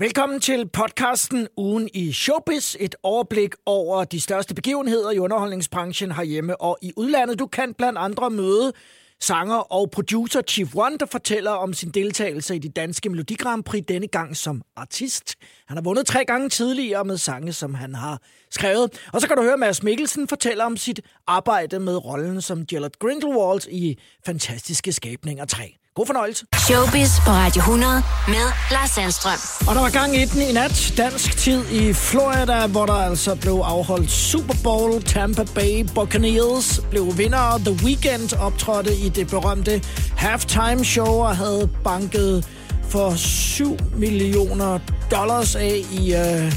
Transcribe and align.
Velkommen 0.00 0.40
til 0.40 0.68
podcasten 0.68 1.48
Ugen 1.56 1.88
i 1.94 2.12
Showbiz. 2.12 2.76
Et 2.80 2.94
overblik 3.02 3.54
over 3.66 4.04
de 4.04 4.20
største 4.20 4.54
begivenheder 4.54 5.10
i 5.10 5.18
underholdningsbranchen 5.18 6.12
herhjemme 6.12 6.60
og 6.60 6.78
i 6.82 6.92
udlandet. 6.96 7.38
Du 7.38 7.46
kan 7.46 7.74
blandt 7.74 7.98
andre 7.98 8.30
møde 8.30 8.72
sanger 9.20 9.56
og 9.56 9.90
producer 9.90 10.42
Chief 10.48 10.76
One, 10.76 10.98
der 10.98 11.06
fortæller 11.06 11.50
om 11.50 11.72
sin 11.72 11.90
deltagelse 11.90 12.56
i 12.56 12.58
de 12.58 12.68
danske 12.68 13.08
Melodi 13.08 13.34
Grand 13.34 13.64
Prix 13.64 13.84
denne 13.88 14.08
gang 14.08 14.36
som 14.36 14.62
artist. 14.76 15.34
Han 15.68 15.76
har 15.76 15.84
vundet 15.84 16.06
tre 16.06 16.24
gange 16.24 16.48
tidligere 16.48 17.04
med 17.04 17.16
sange, 17.16 17.52
som 17.52 17.74
han 17.74 17.94
har 17.94 18.22
skrevet. 18.50 19.08
Og 19.12 19.20
så 19.20 19.28
kan 19.28 19.36
du 19.36 19.42
høre 19.42 19.56
Mads 19.56 19.82
Mikkelsen 19.82 20.28
fortælle 20.28 20.64
om 20.64 20.76
sit 20.76 21.00
arbejde 21.26 21.80
med 21.80 22.04
rollen 22.04 22.40
som 22.40 22.66
Gellert 22.66 22.98
Grindelwald 22.98 23.68
i 23.70 23.98
Fantastiske 24.26 24.92
Skabninger 24.92 25.44
3. 25.44 25.77
God 25.98 26.06
fornøjelse. 26.06 26.46
Showbiz 26.56 27.10
på 27.26 27.30
Radio 27.30 27.60
100 27.60 28.02
med 28.28 28.46
Lars 28.70 28.90
Sandstrøm. 28.90 29.38
Og 29.68 29.74
der 29.74 29.80
var 29.80 29.90
gang 29.90 30.16
i 30.16 30.24
den 30.24 30.42
i 30.42 30.52
nat, 30.52 30.94
dansk 30.96 31.36
tid 31.36 31.64
i 31.70 31.92
Florida, 31.92 32.66
hvor 32.66 32.86
der 32.86 32.92
altså 32.94 33.34
blev 33.34 33.52
afholdt 33.64 34.10
Super 34.10 34.54
Bowl. 34.62 35.02
Tampa 35.02 35.44
Bay 35.54 35.86
Buccaneers 35.94 36.80
blev 36.90 37.18
vinder. 37.18 37.58
The 37.58 37.84
Weeknd 37.84 38.32
optrådte 38.40 38.96
i 38.96 39.08
det 39.08 39.26
berømte 39.28 39.82
halftime 40.16 40.84
show 40.84 41.14
og 41.28 41.36
havde 41.36 41.68
banket 41.84 42.48
for 42.88 43.14
7 43.16 43.76
millioner 43.96 44.78
dollars 45.10 45.56
af 45.56 45.80
i 45.92 46.14
øh, 46.14 46.52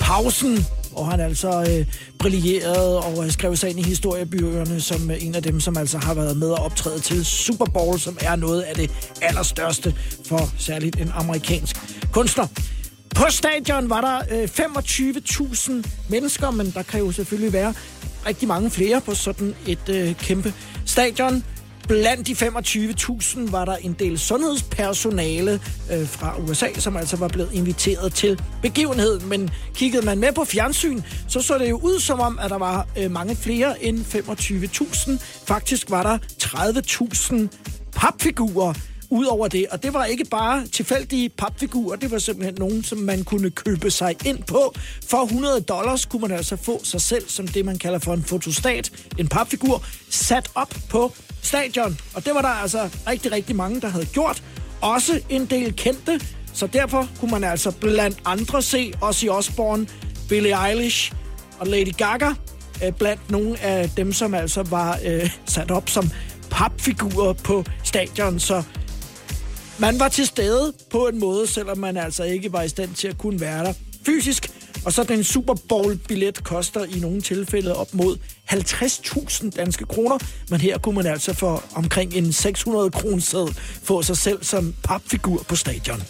pausen 0.00 0.66
og 0.96 1.10
han 1.10 1.20
altså 1.20 1.66
øh, 1.70 1.86
brillerede 2.18 3.00
og 3.00 3.24
øh, 3.24 3.30
skrev 3.30 3.56
sig 3.56 3.70
ind 3.70 3.78
i 3.80 3.82
historiebøgerne 3.82 4.80
som 4.80 5.10
øh, 5.10 5.24
en 5.24 5.34
af 5.34 5.42
dem, 5.42 5.60
som 5.60 5.76
altså 5.76 5.98
har 5.98 6.14
været 6.14 6.36
med 6.36 6.50
at 6.52 6.64
optræde 6.64 7.00
til 7.00 7.24
Super 7.24 7.64
Bowl, 7.64 7.98
som 7.98 8.18
er 8.20 8.36
noget 8.36 8.62
af 8.62 8.74
det 8.74 8.90
allerstørste 9.22 9.94
for 10.28 10.50
særligt 10.58 11.00
en 11.00 11.10
amerikansk 11.14 11.76
kunstner. 12.12 12.46
På 13.14 13.24
stadion 13.30 13.90
var 13.90 14.00
der 14.00 14.40
øh, 14.40 14.44
25.000 14.44 15.72
mennesker, 16.08 16.50
men 16.50 16.70
der 16.70 16.82
kan 16.82 17.00
jo 17.00 17.12
selvfølgelig 17.12 17.52
være 17.52 17.74
rigtig 18.26 18.48
mange 18.48 18.70
flere 18.70 19.00
på 19.00 19.14
sådan 19.14 19.54
et 19.66 19.88
øh, 19.88 20.14
kæmpe 20.14 20.54
stadion. 20.86 21.44
Blandt 21.88 22.26
de 22.26 22.32
25.000 22.32 23.50
var 23.50 23.64
der 23.64 23.76
en 23.76 23.92
del 23.98 24.18
sundhedspersonale 24.18 25.60
øh, 25.92 26.08
fra 26.08 26.38
USA, 26.38 26.66
som 26.78 26.96
altså 26.96 27.16
var 27.16 27.28
blevet 27.28 27.50
inviteret 27.52 28.14
til 28.14 28.40
begivenheden. 28.62 29.28
Men 29.28 29.50
kiggede 29.74 30.06
man 30.06 30.18
med 30.18 30.32
på 30.32 30.44
fjernsyn, 30.44 31.02
så 31.28 31.42
så 31.42 31.58
det 31.58 31.70
jo 31.70 31.80
ud 31.82 32.00
som 32.00 32.20
om, 32.20 32.38
at 32.42 32.50
der 32.50 32.58
var 32.58 32.86
øh, 32.98 33.10
mange 33.10 33.36
flere 33.36 33.84
end 33.84 33.98
25.000. 33.98 35.10
Faktisk 35.46 35.90
var 35.90 36.02
der 36.02 36.18
30.000 36.42 37.48
papfigurer 37.92 38.74
ud 39.10 39.26
over 39.26 39.48
det. 39.48 39.66
Og 39.70 39.82
det 39.82 39.94
var 39.94 40.04
ikke 40.04 40.24
bare 40.24 40.66
tilfældige 40.66 41.28
papfigurer, 41.28 41.96
det 41.96 42.10
var 42.10 42.18
simpelthen 42.18 42.54
nogen, 42.58 42.84
som 42.84 42.98
man 42.98 43.24
kunne 43.24 43.50
købe 43.50 43.90
sig 43.90 44.16
ind 44.26 44.42
på. 44.42 44.74
For 45.08 45.22
100 45.22 45.60
dollars 45.60 46.06
kunne 46.06 46.20
man 46.20 46.32
altså 46.32 46.56
få 46.56 46.80
sig 46.84 47.00
selv 47.00 47.28
som 47.28 47.48
det, 47.48 47.64
man 47.64 47.78
kalder 47.78 47.98
for 47.98 48.14
en 48.14 48.22
fotostat, 48.22 48.92
en 49.18 49.28
papfigur, 49.28 49.84
sat 50.10 50.50
op 50.54 50.74
på 50.90 51.12
stadion. 51.46 51.98
Og 52.14 52.24
det 52.24 52.34
var 52.34 52.42
der 52.42 52.48
altså 52.48 52.88
rigtig, 53.08 53.32
rigtig 53.32 53.56
mange, 53.56 53.80
der 53.80 53.88
havde 53.88 54.06
gjort. 54.06 54.42
Også 54.80 55.20
en 55.28 55.46
del 55.46 55.72
kendte, 55.76 56.20
så 56.52 56.66
derfor 56.66 57.08
kunne 57.20 57.30
man 57.30 57.44
altså 57.44 57.70
blandt 57.70 58.18
andre 58.24 58.62
se 58.62 58.92
Ozzy 59.00 59.26
Osbourne, 59.26 59.86
Billie 60.28 60.68
Eilish 60.68 61.12
og 61.58 61.66
Lady 61.66 61.92
Gaga 61.96 62.30
øh, 62.84 62.92
blandt 62.92 63.30
nogle 63.30 63.60
af 63.60 63.90
dem, 63.96 64.12
som 64.12 64.34
altså 64.34 64.62
var 64.62 64.98
øh, 65.04 65.30
sat 65.46 65.70
op 65.70 65.88
som 65.88 66.10
papfigurer 66.50 67.32
på 67.32 67.64
stadion. 67.84 68.38
Så 68.38 68.62
man 69.78 70.00
var 70.00 70.08
til 70.08 70.26
stede 70.26 70.72
på 70.90 71.06
en 71.06 71.20
måde, 71.20 71.46
selvom 71.46 71.78
man 71.78 71.96
altså 71.96 72.24
ikke 72.24 72.52
var 72.52 72.62
i 72.62 72.68
stand 72.68 72.94
til 72.94 73.08
at 73.08 73.18
kunne 73.18 73.40
være 73.40 73.64
der 73.64 73.72
fysisk. 74.06 74.50
Og 74.84 74.92
så 74.92 75.04
den 75.04 75.24
Super 75.24 75.54
Bowl-billet 75.68 76.44
koster 76.44 76.84
i 76.84 77.00
nogle 77.00 77.20
tilfælde 77.20 77.76
op 77.76 77.94
mod 77.94 78.16
50.000 78.52 79.50
danske 79.50 79.84
kroner, 79.84 80.18
men 80.50 80.60
her 80.60 80.78
kunne 80.78 80.94
man 80.94 81.06
altså 81.06 81.34
for 81.34 81.64
omkring 81.74 82.14
en 82.14 82.32
600 82.32 82.90
kroner 82.90 83.52
få 83.82 84.02
sig 84.02 84.16
selv 84.16 84.44
som 84.44 84.74
papfigur 84.84 85.42
på 85.48 85.56
stadion. 85.56 86.02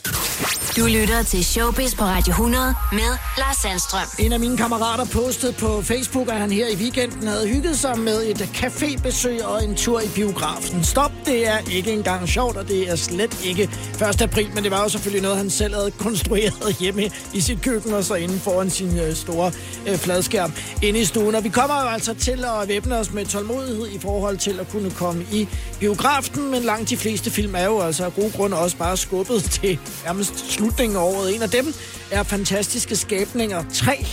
Du 0.77 0.87
lytter 0.87 1.23
til 1.23 1.45
Showbiz 1.45 1.95
på 1.95 2.05
Radio 2.05 2.31
100 2.31 2.75
med 2.93 3.19
Lars 3.39 3.57
Sandstrøm. 3.57 4.09
En 4.19 4.33
af 4.33 4.41
mine 4.41 4.57
kammerater 4.57 5.05
postede 5.05 5.53
på 5.53 5.83
Facebook, 5.83 6.29
at 6.29 6.35
han 6.35 6.51
her 6.51 6.69
i 6.69 6.77
weekenden 6.77 7.29
havde 7.29 7.49
hygget 7.49 7.79
sig 7.79 7.99
med 7.99 8.23
et 8.27 8.41
cafébesøg 8.41 9.45
og 9.45 9.65
en 9.65 9.75
tur 9.75 10.01
i 10.01 10.09
biografen. 10.15 10.85
Stop, 10.85 11.13
det 11.27 11.49
er 11.49 11.59
ikke 11.71 11.93
engang 11.93 12.29
sjovt, 12.29 12.57
og 12.57 12.69
det 12.69 12.91
er 12.91 12.97
slet 12.97 13.45
ikke 13.45 13.63
1. 14.11 14.23
april, 14.23 14.49
men 14.55 14.65
det 14.65 14.71
var 14.71 14.83
jo 14.83 14.89
selvfølgelig 14.89 15.23
noget, 15.23 15.37
han 15.37 15.51
selv 15.51 15.75
havde 15.75 15.91
konstrueret 15.91 16.77
hjemme 16.81 17.11
i 17.35 17.41
sit 17.41 17.63
køkken 17.63 17.93
og 17.93 18.05
så 18.05 18.15
inden 18.15 18.39
foran 18.41 18.71
sin 18.71 18.99
øh, 18.99 19.15
store 19.15 19.53
øh, 19.87 19.99
fladskærm 19.99 20.53
inde 20.83 21.01
i 21.01 21.05
stuen. 21.05 21.35
Og 21.35 21.45
vi 21.45 21.49
kommer 21.49 21.83
jo 21.83 21.89
altså 21.89 22.15
til 22.25 22.45
at 22.45 22.69
væbne 22.69 22.97
os 22.97 23.13
med 23.13 23.27
tålmodighed 23.27 23.89
i 23.89 23.99
forhold 23.99 24.37
til 24.37 24.61
at 24.61 24.69
kunne 24.69 24.91
komme 24.91 25.27
i 25.33 25.49
biografen, 25.81 26.51
men 26.51 26.63
langt 26.63 26.91
de 26.91 26.97
fleste 26.97 27.31
film 27.31 27.55
er 27.55 27.65
jo 27.65 27.81
altså 27.81 28.05
af 28.05 28.15
gode 28.15 28.31
grunde 28.31 28.57
også 28.57 28.77
bare 28.77 28.97
skubbet 28.97 29.45
til 29.61 29.79
nærmest 30.05 30.53
slutningen 30.53 30.97
af 30.97 31.03
året. 31.03 31.35
En 31.35 31.43
af 31.43 31.51
dem 31.51 31.75
er 32.11 32.23
Fantastiske 32.23 32.97
Skabninger 32.97 33.65
3, 33.73 34.07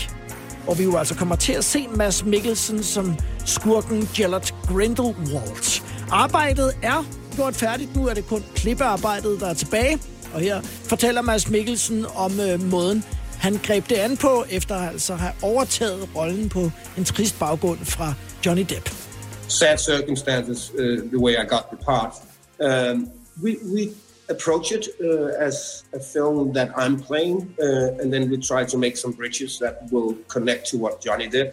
hvor 0.64 0.74
vi 0.74 0.84
jo 0.84 0.98
altså 0.98 1.16
kommer 1.16 1.36
til 1.36 1.54
at 1.54 1.66
se 1.66 1.88
Mads 1.96 2.26
Mikkelsen 2.26 2.84
som 2.84 3.16
skurken 3.46 4.10
Gellert 4.16 4.56
Grindelwald. 4.68 5.82
Arbejdet 6.12 6.74
er 6.82 7.06
gjort 7.36 7.56
færdigt. 7.56 7.96
Nu 7.96 8.08
er 8.08 8.14
det 8.14 8.28
kun 8.28 8.44
klippearbejdet, 8.56 9.40
der 9.40 9.48
er 9.48 9.54
tilbage. 9.54 10.00
Og 10.34 10.40
her 10.40 10.62
fortæller 10.84 11.22
Mads 11.22 11.50
Mikkelsen 11.50 12.06
om 12.16 12.40
øh, 12.40 12.64
måden, 12.64 13.04
han 13.42 13.60
greb 13.64 13.90
det 13.90 13.96
an 13.96 14.18
på, 14.18 14.46
efter 14.50 14.76
altså 14.76 15.14
at 15.14 15.20
have 15.20 15.34
overtaget 15.42 16.10
rollen 16.16 16.50
på 16.50 16.72
en 16.98 17.06
trist 17.06 17.40
baggrund 17.40 17.80
fra 17.80 18.14
Johnny 18.46 18.66
Depp. 18.70 18.90
Sad 19.48 19.78
circumstances, 19.78 20.72
uh, 20.80 21.10
the 21.10 21.20
way 21.20 21.32
I 21.32 21.46
got 21.48 21.64
the 21.72 21.78
part. 21.86 22.14
Um, 22.60 23.10
we, 23.44 23.58
we 23.76 23.90
approach 24.30 24.72
it 24.72 24.88
uh, 25.04 25.48
as 25.48 25.86
a 25.94 26.00
film 26.14 26.54
that 26.54 26.70
I'm 26.78 27.00
playing, 27.08 27.56
uh, 27.62 28.02
and 28.02 28.14
then 28.14 28.30
we 28.30 28.38
try 28.38 28.66
to 28.66 28.78
make 28.78 28.98
some 28.98 29.14
bridges 29.14 29.60
that 29.60 29.74
will 29.92 30.16
connect 30.28 30.70
to 30.72 30.78
what 30.78 30.94
Johnny 31.06 31.28
did. 31.28 31.48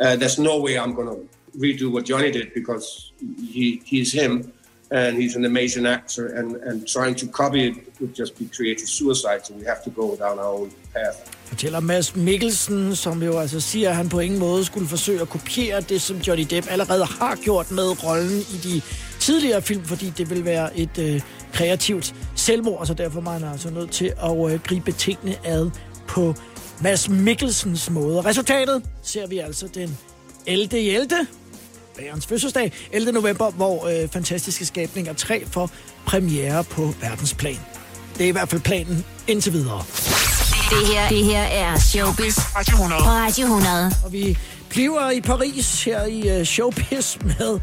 Uh, 0.00 0.16
there's 0.16 0.38
no 0.38 0.60
way 0.60 0.78
I'm 0.78 0.94
going 0.94 1.10
to 1.14 1.18
redo 1.58 1.92
what 1.92 2.04
Johnny 2.10 2.30
did 2.30 2.54
because 2.54 3.12
he, 3.52 3.82
he's 3.84 4.12
him 4.12 4.52
and 4.94 5.16
he's 5.16 5.36
an 5.36 5.44
amazing 5.44 5.86
actor, 5.86 6.24
and, 6.38 6.48
and 6.66 6.86
trying 6.86 7.16
to 7.16 7.26
copy 7.26 7.60
it 7.68 7.74
would 8.00 8.14
just 8.20 8.38
be 8.38 8.44
creative 8.56 8.88
suicide, 8.88 9.40
so 9.44 9.54
we 9.54 9.64
have 9.66 9.82
to 9.84 9.90
go 9.90 10.16
down 10.16 10.38
our 10.38 10.54
own 10.60 10.70
path. 10.94 11.16
Fortæller 11.44 11.80
Mads 11.80 12.16
Mikkelsen, 12.16 12.96
som 12.96 13.22
jo 13.22 13.38
altså 13.38 13.60
siger, 13.60 13.90
at 13.90 13.96
han 13.96 14.08
på 14.08 14.20
ingen 14.20 14.40
måde 14.40 14.64
skulle 14.64 14.88
forsøge 14.88 15.20
at 15.20 15.28
kopiere 15.28 15.80
det, 15.80 16.02
som 16.02 16.16
Johnny 16.16 16.46
Depp 16.50 16.66
allerede 16.70 17.04
har 17.04 17.36
gjort 17.36 17.70
med 17.70 18.04
rollen 18.04 18.40
i 18.40 18.56
de 18.64 18.82
tidligere 19.20 19.62
film, 19.62 19.84
fordi 19.84 20.12
det 20.18 20.30
vil 20.30 20.44
være 20.44 20.78
et 20.78 20.98
øh, 20.98 21.20
kreativt 21.52 22.14
selvmord, 22.36 22.86
så 22.86 22.94
derfor 22.94 23.18
er 23.20 23.24
man 23.24 23.44
altså 23.44 23.70
nødt 23.70 23.90
til 23.90 24.12
at 24.22 24.52
øh, 24.52 24.60
gribe 24.60 24.92
tingene 24.92 25.36
ad 25.44 25.70
på 26.08 26.34
Mads 26.82 27.08
Mikkelsens 27.08 27.90
måde. 27.90 28.20
Resultatet 28.20 28.82
ser 29.02 29.26
vi 29.26 29.38
altså 29.38 29.68
den 29.74 29.98
11. 30.46 30.78
11 30.78 31.26
bærens 31.98 32.26
fødselsdag, 32.26 32.72
11. 32.92 33.12
november, 33.12 33.50
hvor 33.50 33.86
øh, 33.86 34.08
Fantastiske 34.08 34.66
Skabninger 34.66 35.12
3 35.12 35.46
får 35.46 35.70
premiere 36.06 36.64
på 36.64 36.94
verdensplan. 37.00 37.58
Det 38.18 38.24
er 38.24 38.28
i 38.28 38.30
hvert 38.30 38.48
fald 38.48 38.60
planen 38.60 39.04
indtil 39.26 39.52
videre. 39.52 39.84
Det 40.70 40.86
her, 40.86 41.08
det 41.08 41.24
her 41.24 41.42
er 41.42 41.78
Showbiz 41.78 42.38
Radio 42.56 42.72
100. 42.72 43.02
på 43.02 43.08
Radio 43.08 43.44
100. 43.44 43.92
Og 44.04 44.12
vi 44.12 44.38
bliver 44.70 45.10
i 45.10 45.20
Paris 45.20 45.84
her 45.84 46.06
i 46.06 46.40
uh, 46.40 46.46
Showbiz 46.46 47.16
med 47.24 47.60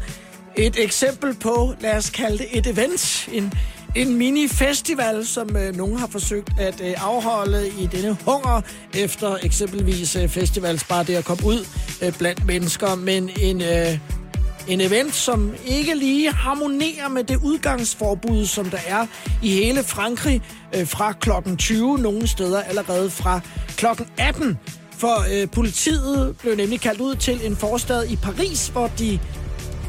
et 0.56 0.84
eksempel 0.84 1.34
på, 1.34 1.74
lad 1.80 1.96
os 1.96 2.10
kalde 2.10 2.38
det 2.38 2.46
et 2.50 2.66
event, 2.66 3.28
en, 3.32 3.52
en 3.94 4.16
mini-festival, 4.16 5.26
som 5.26 5.56
uh, 5.56 5.76
nogen 5.76 5.98
har 5.98 6.06
forsøgt 6.06 6.50
at 6.58 6.80
uh, 6.80 6.86
afholde 6.96 7.68
i 7.68 7.86
denne 7.86 8.16
hunger, 8.24 8.60
efter 8.94 9.36
eksempelvis 9.42 10.16
uh, 10.16 10.28
festivals 10.28 10.84
bare 10.84 11.04
det 11.04 11.14
at 11.14 11.24
komme 11.24 11.46
ud 11.46 11.66
uh, 12.06 12.18
blandt 12.18 12.46
mennesker, 12.46 12.94
men 12.94 13.30
en... 13.40 13.56
Uh, 13.56 14.21
en 14.68 14.80
event, 14.80 15.14
som 15.14 15.54
ikke 15.66 15.94
lige 15.94 16.32
harmonerer 16.32 17.08
med 17.08 17.24
det 17.24 17.36
udgangsforbud, 17.36 18.46
som 18.46 18.70
der 18.70 18.78
er 18.86 19.06
i 19.42 19.50
hele 19.50 19.82
Frankrig 19.82 20.42
øh, 20.74 20.86
fra 20.86 21.12
klokken 21.12 21.56
20, 21.56 21.98
nogle 21.98 22.26
steder 22.26 22.62
allerede 22.62 23.10
fra 23.10 23.40
klokken 23.76 24.06
18. 24.18 24.58
For 24.92 25.26
øh, 25.32 25.50
politiet 25.50 26.36
blev 26.36 26.56
nemlig 26.56 26.80
kaldt 26.80 27.00
ud 27.00 27.14
til 27.14 27.46
en 27.46 27.56
forstad 27.56 28.06
i 28.08 28.16
Paris, 28.16 28.68
hvor 28.68 28.90
de 28.98 29.18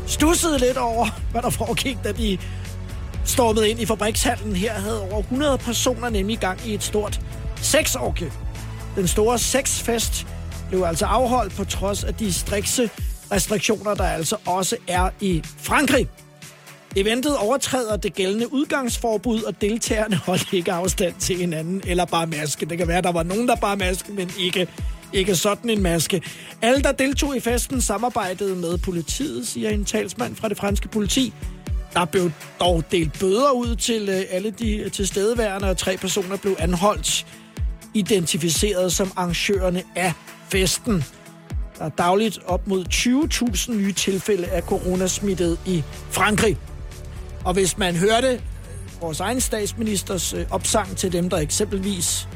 stussede 0.07 0.59
lidt 0.59 0.77
over, 0.77 1.07
hvad 1.31 1.41
der 1.41 1.49
foregik, 1.49 1.97
da 2.03 2.11
de 2.11 2.37
stormede 3.25 3.69
ind 3.69 3.79
i 3.79 3.85
fabrikshallen. 3.85 4.55
Her 4.55 4.73
havde 4.73 5.01
over 5.01 5.19
100 5.19 5.57
personer 5.57 6.09
nemlig 6.09 6.39
gang 6.39 6.59
i 6.65 6.73
et 6.73 6.83
stort 6.83 7.21
sexorgie. 7.61 8.31
Den 8.95 9.07
store 9.07 9.39
sexfest 9.39 10.27
blev 10.69 10.83
altså 10.83 11.05
afholdt 11.05 11.55
på 11.55 11.63
trods 11.63 12.03
af 12.03 12.15
de 12.15 12.33
strikse 12.33 12.89
restriktioner, 13.31 13.93
der 13.93 14.03
altså 14.03 14.35
også 14.45 14.77
er 14.87 15.09
i 15.21 15.43
Frankrig. 15.57 16.07
Eventet 16.95 17.37
overtræder 17.37 17.97
det 17.97 18.13
gældende 18.13 18.53
udgangsforbud, 18.53 19.41
og 19.43 19.61
deltagerne 19.61 20.15
holdt 20.15 20.53
ikke 20.53 20.71
afstand 20.71 21.13
til 21.19 21.37
hinanden, 21.37 21.81
eller 21.87 22.05
bare 22.05 22.27
maske. 22.27 22.65
Det 22.65 22.77
kan 22.77 22.87
være, 22.87 22.97
at 22.97 23.03
der 23.03 23.11
var 23.11 23.23
nogen, 23.23 23.47
der 23.47 23.55
bare 23.55 23.77
maske, 23.77 24.11
men 24.11 24.31
ikke, 24.39 24.67
ikke 25.13 25.35
sådan 25.35 25.69
en 25.69 25.81
maske. 25.81 26.21
Alle, 26.61 26.83
der 26.83 26.91
deltog 26.91 27.37
i 27.37 27.39
festen, 27.39 27.81
samarbejdede 27.81 28.55
med 28.55 28.77
politiet, 28.77 29.47
siger 29.47 29.69
en 29.69 29.85
talsmand 29.85 30.35
fra 30.35 30.49
det 30.49 30.57
franske 30.57 30.87
politi. 30.87 31.33
Der 31.93 32.05
blev 32.05 32.31
dog 32.59 32.83
delt 32.91 33.19
bøder 33.19 33.51
ud 33.51 33.75
til 33.75 34.09
øh, 34.09 34.21
alle 34.29 34.51
de 34.51 34.89
tilstedeværende, 34.89 35.69
og 35.69 35.77
tre 35.77 35.97
personer 35.97 36.37
blev 36.37 36.55
anholdt, 36.59 37.25
identificeret 37.93 38.93
som 38.93 39.11
arrangørerne 39.15 39.83
af 39.95 40.13
festen. 40.49 41.03
Der 41.83 41.89
er 41.89 41.95
dagligt 41.95 42.39
op 42.45 42.67
mod 42.67 42.85
20.000 42.93 43.73
nye 43.73 43.93
tilfælde 43.93 44.47
af 44.47 44.61
coronasmittet 44.61 45.59
i 45.65 45.83
Frankrig. 46.09 46.57
Og 47.45 47.53
hvis 47.53 47.77
man 47.77 47.95
hørte 47.95 48.41
vores 49.01 49.19
egen 49.19 49.41
statsministers 49.41 50.33
øh, 50.33 50.45
opsang 50.51 50.97
til 50.97 51.11
dem, 51.11 51.29
der 51.29 51.37
eksempelvis 51.37 52.27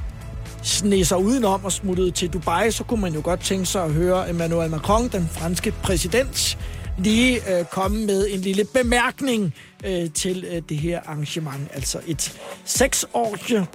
sne 0.64 1.06
sig 1.06 1.18
udenom 1.18 1.66
og 1.66 1.72
smuttede 1.72 2.12
til 2.12 2.34
Dubai, 2.34 2.72
så 2.72 2.84
kunne 2.84 3.02
man 3.02 3.14
jo 3.14 3.22
godt 3.24 3.40
tænke 3.40 3.66
sig 3.66 3.84
at 3.84 3.92
høre 3.92 4.30
Emmanuel 4.30 4.70
Macron, 4.70 5.08
den 5.08 5.30
franske 5.32 5.72
præsident, 5.72 6.58
lige 6.98 7.58
øh, 7.60 7.66
komme 7.66 8.06
med 8.06 8.28
en 8.30 8.40
lille 8.40 8.66
bemærkning 8.74 9.54
øh, 9.86 10.12
til 10.12 10.46
øh, 10.52 10.62
det 10.70 10.78
her 10.78 11.00
arrangement. 11.06 11.68
Altså 11.74 12.00
et 12.08 12.40
seksårige 12.66 13.68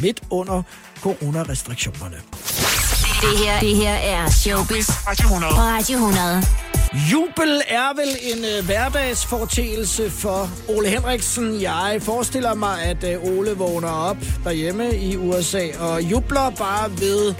midt 0.00 0.22
under 0.30 0.62
coronarestriktionerne. 1.00 2.16
Det 3.22 3.38
her, 3.38 3.60
det 3.60 3.76
her 3.76 3.94
er 3.94 4.30
Showbiz 4.30 4.86
på 4.86 4.92
Radio 5.60 5.94
100. 5.94 6.42
Jubel 7.12 7.62
er 7.68 7.94
vel 7.96 8.08
en 8.22 8.44
øh, 8.44 8.64
hverdagsfortælelse 8.64 10.10
for 10.10 10.50
Ole 10.68 10.88
Henriksen. 10.88 11.62
Jeg 11.62 11.98
forestiller 12.00 12.54
mig, 12.54 12.82
at 12.82 13.04
øh, 13.04 13.24
Ole 13.24 13.50
vågner 13.50 13.88
op 13.88 14.16
derhjemme 14.44 14.96
i 14.96 15.16
USA 15.16 15.68
og 15.78 16.02
jubler 16.02 16.50
bare 16.50 16.90
ved 16.90 17.34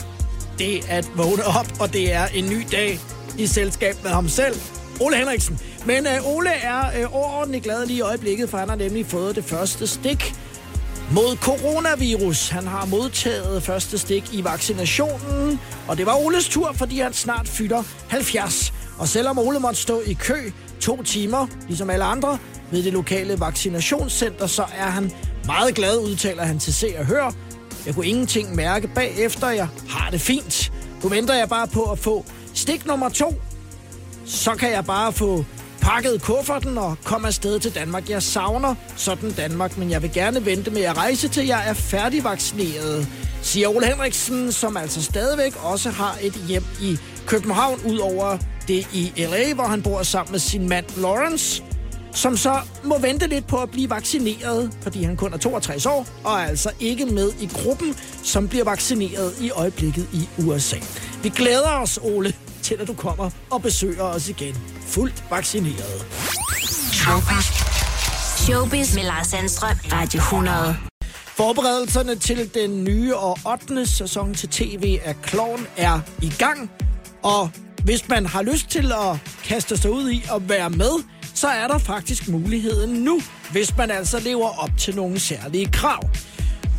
det 0.59 0.87
at 0.89 1.11
vågne 1.17 1.45
op, 1.45 1.67
og 1.81 1.93
det 1.93 2.13
er 2.13 2.27
en 2.35 2.51
ny 2.51 2.67
dag 2.73 3.01
i 3.39 3.47
selskab 3.47 3.95
med 4.03 4.11
ham 4.11 4.29
selv. 4.29 4.55
Ole 5.01 5.17
Henriksen. 5.17 5.59
Men 5.87 6.07
øh, 6.07 6.37
Ole 6.37 6.51
er 6.51 7.01
øh, 7.01 7.15
overordentligt 7.15 7.65
glad 7.65 7.87
lige 7.87 7.99
i 7.99 8.01
øjeblikket, 8.01 8.51
for 8.51 8.59
han 8.59 8.69
har 8.69 8.77
nemlig 8.77 9.07
fået 9.07 9.37
det 9.37 9.45
første 9.45 9.87
stik 9.87 10.35
mod 11.15 11.37
coronavirus. 11.37 12.49
Han 12.49 12.67
har 12.67 12.87
modtaget 12.87 13.63
første 13.63 13.99
stik 13.99 14.25
i 14.33 14.45
vaccinationen, 14.45 15.61
og 15.89 15.97
det 15.97 16.07
var 16.07 16.15
Oles 16.25 16.49
tur, 16.49 16.73
fordi 16.73 17.01
han 17.01 17.13
snart 17.13 17.49
fylder 17.49 17.83
70. 18.09 18.73
Og 18.99 19.09
selvom 19.09 19.39
Ole 19.39 19.59
måtte 19.59 19.81
stå 19.81 20.01
i 20.07 20.13
kø 20.13 20.51
to 20.81 21.03
timer, 21.03 21.47
ligesom 21.69 21.91
alle 21.91 22.05
andre, 22.05 22.39
ved 22.71 22.83
det 22.83 22.93
lokale 22.93 23.41
vaccinationscenter, 23.41 24.47
så 24.47 24.63
er 24.63 24.91
han 24.91 25.13
meget 25.47 25.75
glad, 25.75 25.99
udtaler 25.99 26.43
han 26.45 26.59
til 26.59 26.75
Se 26.75 26.87
og 26.99 27.07
Hør. 27.07 27.33
Jeg 27.87 27.95
kunne 27.95 28.07
ingenting 28.07 28.55
mærke 28.55 28.89
bagefter, 28.89 29.51
jeg 29.51 29.69
har 29.89 30.11
det 30.11 30.21
fint. 30.21 30.73
Nu 31.03 31.09
venter 31.09 31.35
jeg 31.35 31.49
bare 31.49 31.67
på 31.67 31.83
at 31.83 31.99
få 31.99 32.25
stik 32.55 32.87
nummer 32.87 33.09
to. 33.09 33.35
Så 34.25 34.55
kan 34.55 34.71
jeg 34.71 34.85
bare 34.85 35.13
få 35.13 35.45
pakkede 35.83 36.19
kufferten 36.19 36.79
og 36.79 36.97
kom 37.05 37.25
afsted 37.25 37.61
til 37.61 37.75
Danmark. 37.75 38.11
Jeg 38.11 38.23
savner 38.23 38.75
sådan 38.97 39.31
Danmark, 39.31 39.79
men 39.79 39.91
jeg 39.91 40.03
vil 40.03 40.13
gerne 40.13 40.47
vente 40.47 40.71
med 40.71 40.83
at 40.83 40.97
rejse 40.97 41.29
til 41.29 41.47
jeg 41.47 41.69
er 41.69 41.75
færdigvaccineret, 41.75 43.09
siger 43.43 43.69
Ole 43.69 43.87
Henriksen, 43.87 44.53
som 44.53 44.77
altså 44.77 45.03
stadigvæk 45.03 45.65
også 45.65 45.91
har 45.91 46.19
et 46.23 46.33
hjem 46.49 46.65
i 46.83 46.99
København, 47.27 47.81
ud 47.87 47.99
over 47.99 48.39
det 48.69 48.87
i 48.93 49.13
LA, 49.17 49.55
hvor 49.55 49.65
han 49.65 49.83
bor 49.83 50.03
sammen 50.03 50.33
med 50.33 50.41
sin 50.41 50.69
mand 50.69 50.87
Lawrence, 50.97 51.63
som 52.13 52.37
så 52.37 52.61
må 52.85 52.99
vente 52.99 53.27
lidt 53.27 53.47
på 53.47 53.57
at 53.57 53.71
blive 53.71 53.91
vaccineret, 53.91 54.71
fordi 54.83 55.03
han 55.03 55.17
kun 55.17 55.33
er 55.33 55.39
62 55.39 55.87
år, 55.87 56.07
og 56.25 56.33
er 56.33 56.45
altså 56.45 56.71
ikke 56.81 57.07
med 57.07 57.33
i 57.41 57.51
gruppen, 57.55 57.97
som 58.23 58.49
bliver 58.49 58.65
vaccineret 58.65 59.35
i 59.41 59.51
øjeblikket 59.51 60.09
i 60.13 60.29
USA. 60.47 60.77
Vi 61.23 61.29
glæder 61.29 61.71
os, 61.83 61.99
Ole, 62.03 62.33
til 62.63 62.75
at 62.81 62.89
du 62.89 62.95
kommer 62.95 63.31
og 63.51 63.63
besøger 63.63 64.03
os 64.03 64.29
igen, 64.29 64.57
fuldt 64.87 65.25
vaccineret. 65.31 66.07
Showbiz 68.37 68.95
med 68.95 69.03
Lars 69.03 69.27
Sandstrøm. 69.27 69.77
Radio 69.93 70.19
100. 70.19 70.77
Forberedelserne 71.37 72.17
til 72.17 72.55
den 72.55 72.85
nye 72.85 73.17
og 73.17 73.39
8. 73.47 73.87
sæson 73.87 74.35
til 74.35 74.49
tv 74.49 74.99
af 75.05 75.23
Klovn 75.23 75.67
er 75.77 76.01
i 76.23 76.33
gang, 76.39 76.71
og 77.23 77.51
hvis 77.85 78.09
man 78.09 78.27
har 78.27 78.43
lyst 78.43 78.69
til 78.69 78.93
at 78.93 79.17
kaste 79.45 79.77
sig 79.77 79.91
ud 79.91 80.11
i 80.11 80.25
at 80.35 80.49
være 80.49 80.71
med, 80.71 80.93
så 81.35 81.49
er 81.49 81.69
der 81.69 81.79
faktisk 81.79 82.29
muligheden 82.29 82.91
nu, 82.91 83.21
hvis 83.53 83.77
man 83.77 83.91
altså 83.91 84.21
lever 84.21 84.63
op 84.63 84.71
til 84.79 84.97
nogle 84.97 85.19
særlige 85.21 85.67
krav. 85.73 86.11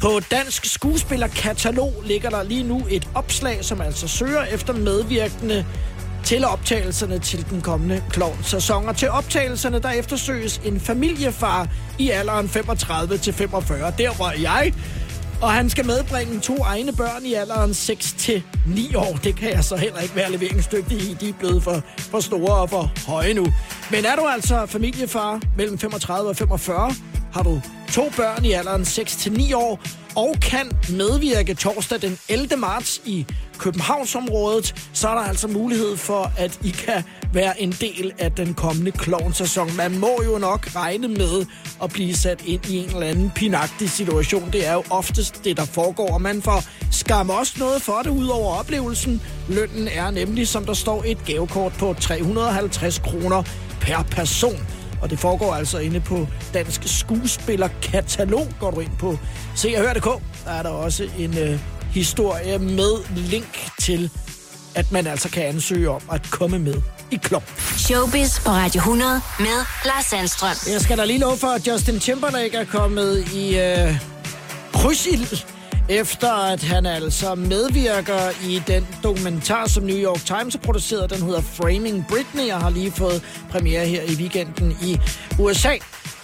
På 0.04 0.20
Dansk 0.32 0.66
Skuespillerkatalog 0.66 2.04
ligger 2.06 2.30
der 2.30 2.44
lige 2.44 2.64
nu 2.64 2.82
et 2.90 3.10
opslag, 3.16 3.66
som 3.66 3.82
altså 3.82 4.08
søger 4.08 4.44
efter 4.44 4.74
medvirkende 4.74 5.66
til 6.24 6.46
optagelserne 6.46 7.20
til 7.20 7.50
den 7.50 7.62
kommende 7.62 8.04
klovn-sæson. 8.10 8.88
Og 8.88 8.98
til 8.98 9.10
optagelserne, 9.10 9.80
der 9.80 9.92
eftersøges 9.92 10.62
en 10.66 10.80
familiefar 10.80 11.68
i 12.00 12.10
alderen 12.10 12.50
35 12.50 13.18
til 13.18 13.34
45. 13.34 13.94
Der 13.98 14.18
var 14.18 14.34
jeg, 14.42 14.74
og 15.42 15.52
han 15.52 15.70
skal 15.70 15.86
medbringe 15.86 16.40
to 16.40 16.58
egne 16.58 16.94
børn 16.94 17.26
i 17.26 17.34
alderen 17.34 17.74
6 17.74 18.14
til 18.14 18.44
9 18.68 18.96
år. 18.96 19.20
Det 19.24 19.36
kan 19.36 19.52
jeg 19.52 19.64
så 19.64 19.76
heller 19.76 20.00
ikke 20.00 20.16
være 20.16 20.32
leveringsdygtig 20.32 20.98
i. 20.98 21.18
De 21.20 21.30
er 21.30 21.34
blevet 21.34 21.64
for, 21.64 21.82
for 21.98 22.20
store 22.20 22.56
og 22.62 22.70
for 22.70 22.92
høje 23.08 23.34
nu. 23.34 23.46
Men 23.92 24.06
er 24.06 24.16
du 24.16 24.26
altså 24.28 24.66
familiefar 24.66 25.42
mellem 25.58 25.78
35 25.78 26.30
og 26.30 26.36
45, 26.36 26.96
har 27.34 27.44
du 27.44 27.62
to 27.92 28.12
børn 28.18 28.46
i 28.46 28.52
alderen 28.52 28.86
6 28.86 29.16
til 29.16 29.32
9 29.32 29.54
år, 29.54 29.80
og 30.16 30.36
kan 30.42 30.72
medvirke 30.90 31.54
torsdag 31.54 32.02
den 32.02 32.18
11. 32.30 32.58
marts 32.58 33.02
i 33.06 33.26
Københavnsområdet, 33.58 34.76
så 34.94 35.10
er 35.10 35.14
der 35.14 35.22
altså 35.22 35.48
mulighed 35.48 35.98
for, 35.98 36.32
at 36.38 36.60
I 36.64 36.70
kan 36.70 37.04
være 37.34 37.62
en 37.62 37.72
del 37.72 38.12
af 38.20 38.32
den 38.32 38.54
kommende 38.54 38.92
klovnsæson. 38.92 39.76
Man 39.78 40.00
må 40.00 40.22
jo 40.26 40.38
nok 40.38 40.76
regne 40.76 41.08
med 41.08 41.46
at 41.84 41.90
blive 41.90 42.16
sat 42.16 42.42
ind 42.46 42.66
i 42.70 42.78
en 42.78 42.86
eller 42.86 43.08
anden 43.08 43.32
pinagtig 43.36 43.90
situation. 43.90 44.50
Det 44.52 44.68
er 44.68 44.74
jo 44.74 44.84
oftest 44.90 45.44
det, 45.44 45.58
der 45.58 45.66
foregår, 45.66 46.14
og 46.14 46.22
man 46.22 46.42
får 46.42 46.64
skam 46.92 47.30
også 47.30 47.54
noget 47.60 47.82
for 47.82 48.02
det 48.04 48.10
ud 48.10 48.28
over 48.28 48.60
oplevelsen. 48.60 49.22
Lønnen 49.50 49.88
er 49.88 50.12
nemlig, 50.12 50.48
som 50.48 50.66
der 50.66 50.74
står, 50.74 51.04
et 51.06 51.26
gavekort 51.26 51.74
på 51.80 51.96
350 52.00 53.00
kroner 53.00 53.44
per 53.82 54.04
person. 54.12 54.68
Og 55.04 55.10
det 55.10 55.20
foregår 55.20 55.54
altså 55.54 55.78
inde 55.78 56.00
på 56.00 56.28
Dansk 56.54 56.82
Skuespillerkatalog. 56.86 58.48
Går 58.60 58.72
du 58.72 58.80
ind 58.80 58.92
på 59.00 59.18
Se 59.56 59.74
og 59.78 59.84
Hør.dk, 59.84 60.22
der 60.46 60.52
er 60.52 60.64
der 60.64 60.70
også 60.70 61.10
en 61.18 61.38
øh, 61.38 61.60
historie 61.92 62.60
med 62.60 63.16
link 63.16 63.70
til, 63.80 64.10
at 64.76 64.92
man 64.92 65.08
altså 65.08 65.30
kan 65.30 65.44
ansøge 65.44 65.90
om 65.90 66.02
at 66.12 66.28
komme 66.32 66.60
med 66.60 66.76
i 67.12 67.16
klub. 67.16 67.44
Showbiz 67.78 68.40
på 68.40 68.50
Radio 68.50 68.80
100 68.80 69.22
med 69.40 69.66
Lars 69.86 70.06
Sandstrøm. 70.06 70.56
Jeg 70.74 70.82
skal 70.82 70.98
da 70.98 71.06
lige 71.06 71.20
love 71.20 71.38
for, 71.38 71.48
at 71.48 71.68
Justin 71.68 72.00
Timberlake 72.00 72.58
er 72.58 72.66
kommet 72.66 73.28
i 73.34 73.60
øh, 73.60 73.96
krydsild 74.74 75.53
efter 75.90 76.32
at 76.32 76.64
han 76.64 76.86
altså 76.86 77.36
medvirker 77.36 78.46
i 78.48 78.62
den 78.68 78.88
dokumentar, 79.04 79.68
som 79.68 79.84
New 79.84 79.98
York 79.98 80.26
Times 80.26 80.54
har 80.54 80.62
produceret. 80.64 81.10
Den 81.10 81.22
hedder 81.22 81.42
Framing 81.42 82.06
Britney 82.10 82.52
og 82.52 82.62
har 82.62 82.70
lige 82.70 82.92
fået 82.92 83.22
premiere 83.50 83.86
her 83.86 84.02
i 84.04 84.16
weekenden 84.16 84.78
i 84.82 84.98
USA. 85.40 85.74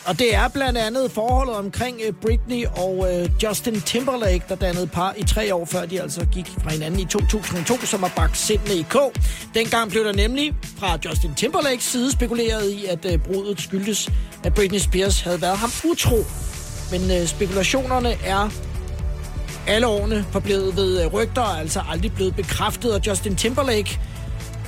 Og 0.06 0.20
det 0.20 0.36
er 0.36 0.48
blandt 0.48 0.78
andet 0.78 1.12
forholdet 1.12 1.56
omkring 1.56 2.01
øh, 2.08 2.13
Britney 2.22 2.66
og 2.66 3.08
øh, 3.13 3.30
Justin 3.44 3.82
Timberlake, 3.82 4.44
der 4.50 4.56
dannede 4.56 4.88
par 4.88 5.13
i 5.18 5.24
tre 5.24 5.56
år 5.56 5.66
før 5.66 5.86
de 5.86 6.01
altså 6.01 6.25
gik 6.25 6.48
fra 6.63 6.72
hinanden 6.72 7.00
i 7.00 7.06
2002, 7.06 7.78
som 7.78 8.04
har 8.04 8.12
bagt 8.16 8.38
sindene 8.38 8.75
i 8.75 8.86
kog. 8.89 9.13
Dengang 9.54 9.92
blev 9.92 10.04
der 10.04 10.13
nemlig 10.13 10.54
fra 10.78 10.98
Justin 11.06 11.36
Timberlakes 11.36 11.84
side 11.84 12.12
spekuleret 12.12 12.70
i, 12.72 12.86
at 12.86 13.06
øh, 13.13 13.20
brudet 13.20 13.62
skyldtes, 13.62 14.10
at 14.44 14.54
Britney 14.54 14.80
Spears 14.80 15.22
havde 15.22 15.42
været 15.42 15.58
ham 15.58 15.72
utro. 15.92 16.18
Men 16.92 17.28
spekulationerne 17.28 18.10
er 18.25 18.50
alle 19.70 19.88
årene 19.88 20.26
forblevet 20.32 20.76
ved 20.76 21.04
øh, 21.04 21.14
rygter, 21.14 21.42
og 21.42 21.60
altså 21.60 21.82
aldrig 21.90 22.14
blevet 22.14 22.36
bekræftet, 22.36 22.94
og 22.94 23.02
Justin 23.08 23.36
Timberlake 23.36 24.00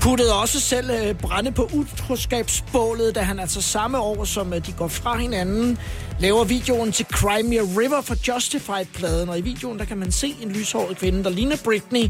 puttede 0.01 0.33
også 0.41 0.59
selv 0.59 0.89
øh, 0.89 1.15
brænde 1.15 1.51
på 1.51 1.69
utroskabsbålet, 1.73 3.15
da 3.15 3.19
han 3.19 3.39
altså 3.39 3.61
samme 3.61 3.99
år, 3.99 4.23
som 4.23 4.53
øh, 4.53 4.65
de 4.65 4.71
går 4.71 4.87
fra 4.87 5.17
hinanden, 5.17 5.77
laver 6.19 6.43
videoen 6.43 6.91
til 6.91 7.05
Cry 7.05 7.41
Me 7.43 7.59
a 7.59 7.61
River 7.61 8.01
for 8.01 8.15
Justified-pladen. 8.27 9.29
Og 9.29 9.37
i 9.37 9.41
videoen, 9.41 9.79
der 9.79 9.85
kan 9.85 9.97
man 9.97 10.11
se 10.11 10.35
en 10.41 10.51
lyshåret 10.51 10.97
kvinde, 10.97 11.23
der 11.23 11.29
ligner 11.29 11.57
Britney, 11.63 12.09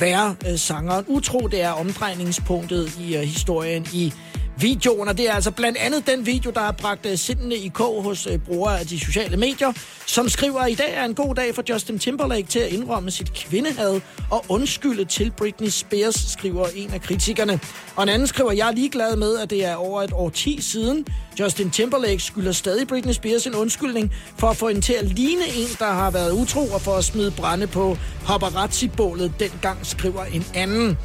være 0.00 0.34
øh, 0.48 0.58
sangeren 0.58 1.04
utro. 1.08 1.46
Det 1.46 1.62
er 1.62 1.70
omdrejningspunktet 1.70 2.98
i 2.98 3.16
øh, 3.16 3.22
historien 3.22 3.86
i 3.92 4.12
videoen, 4.56 5.08
og 5.08 5.18
det 5.18 5.28
er 5.28 5.32
altså 5.32 5.50
blandt 5.50 5.78
andet 5.78 6.06
den 6.06 6.26
video, 6.26 6.50
der 6.50 6.60
har 6.60 6.72
bragt 6.72 7.06
øh, 7.06 7.18
sindene 7.18 7.54
i 7.54 7.68
kog 7.68 8.02
hos 8.02 8.26
øh, 8.26 8.38
brugere 8.38 8.80
af 8.80 8.86
de 8.86 9.00
sociale 9.00 9.36
medier, 9.36 9.72
som 10.06 10.28
skriver, 10.28 10.60
at 10.60 10.70
i 10.70 10.74
dag 10.74 10.94
er 10.94 11.04
en 11.04 11.14
god 11.14 11.34
dag 11.34 11.54
for 11.54 11.62
Justin 11.68 11.98
Timberlake 11.98 12.46
til 12.46 12.58
at 12.58 12.72
indrømme 12.72 13.10
sit 13.10 13.34
kvindehad 13.34 14.00
og 14.30 14.44
undskylde 14.48 15.04
til 15.04 15.32
Britney 15.36 15.68
Spears, 15.68 16.14
skriver 16.14 16.66
en 16.74 16.90
af 16.90 17.00
kritikerne. 17.00 17.60
Og 17.96 18.02
en 18.02 18.08
anden 18.08 18.26
skriver, 18.28 18.52
jeg 18.52 18.68
er 18.68 18.72
ligeglad 18.72 19.16
med, 19.16 19.38
at 19.38 19.50
det 19.50 19.64
er 19.64 19.74
over 19.74 20.02
et 20.02 20.12
år 20.12 20.30
10 20.30 20.60
siden. 20.60 21.06
Justin 21.40 21.70
Timberlake 21.70 22.20
skylder 22.20 22.52
stadig 22.52 22.88
Britney 22.88 23.12
Spears 23.12 23.46
en 23.46 23.54
undskyldning 23.54 24.12
for 24.38 24.48
at 24.48 24.56
få 24.56 24.68
hende 24.68 24.80
til 24.80 24.92
at 24.92 25.04
ligne 25.04 25.42
en, 25.56 25.68
der 25.78 25.92
har 25.92 26.10
været 26.10 26.32
utro 26.32 26.60
og 26.60 26.80
for 26.80 26.94
at 26.94 27.04
smide 27.04 27.30
brænde 27.30 27.66
på 27.66 27.96
paparazzi-bålet 28.24 29.32
dengang, 29.40 29.86
skriver 29.86 30.24
en 30.24 30.44
anden. 30.54 30.98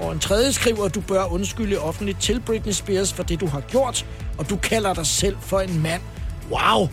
Og 0.00 0.12
en 0.12 0.18
tredje 0.18 0.52
skriver, 0.52 0.84
at 0.84 0.94
du 0.94 1.00
bør 1.00 1.24
undskylde 1.24 1.78
offentligt 1.78 2.20
til 2.20 2.40
Britney 2.40 2.72
Spears 2.72 3.12
for 3.12 3.22
det, 3.22 3.40
du 3.40 3.46
har 3.46 3.60
gjort, 3.60 4.06
og 4.38 4.50
du 4.50 4.56
kalder 4.56 4.94
dig 4.94 5.06
selv 5.06 5.36
for 5.40 5.60
en 5.60 5.82
mand. 5.82 6.02
Wow! 6.50 6.88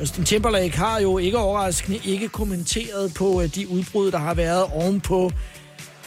Justin 0.00 0.24
Timberlake 0.24 0.78
har 0.78 1.00
jo 1.00 1.18
ikke 1.18 1.38
overraskende 1.38 2.00
ikke 2.04 2.28
kommenteret 2.28 3.14
på 3.14 3.42
øh, 3.42 3.54
de 3.54 3.68
udbrud, 3.68 4.10
der 4.10 4.18
har 4.18 4.34
været 4.34 4.64
ovenpå 4.72 5.32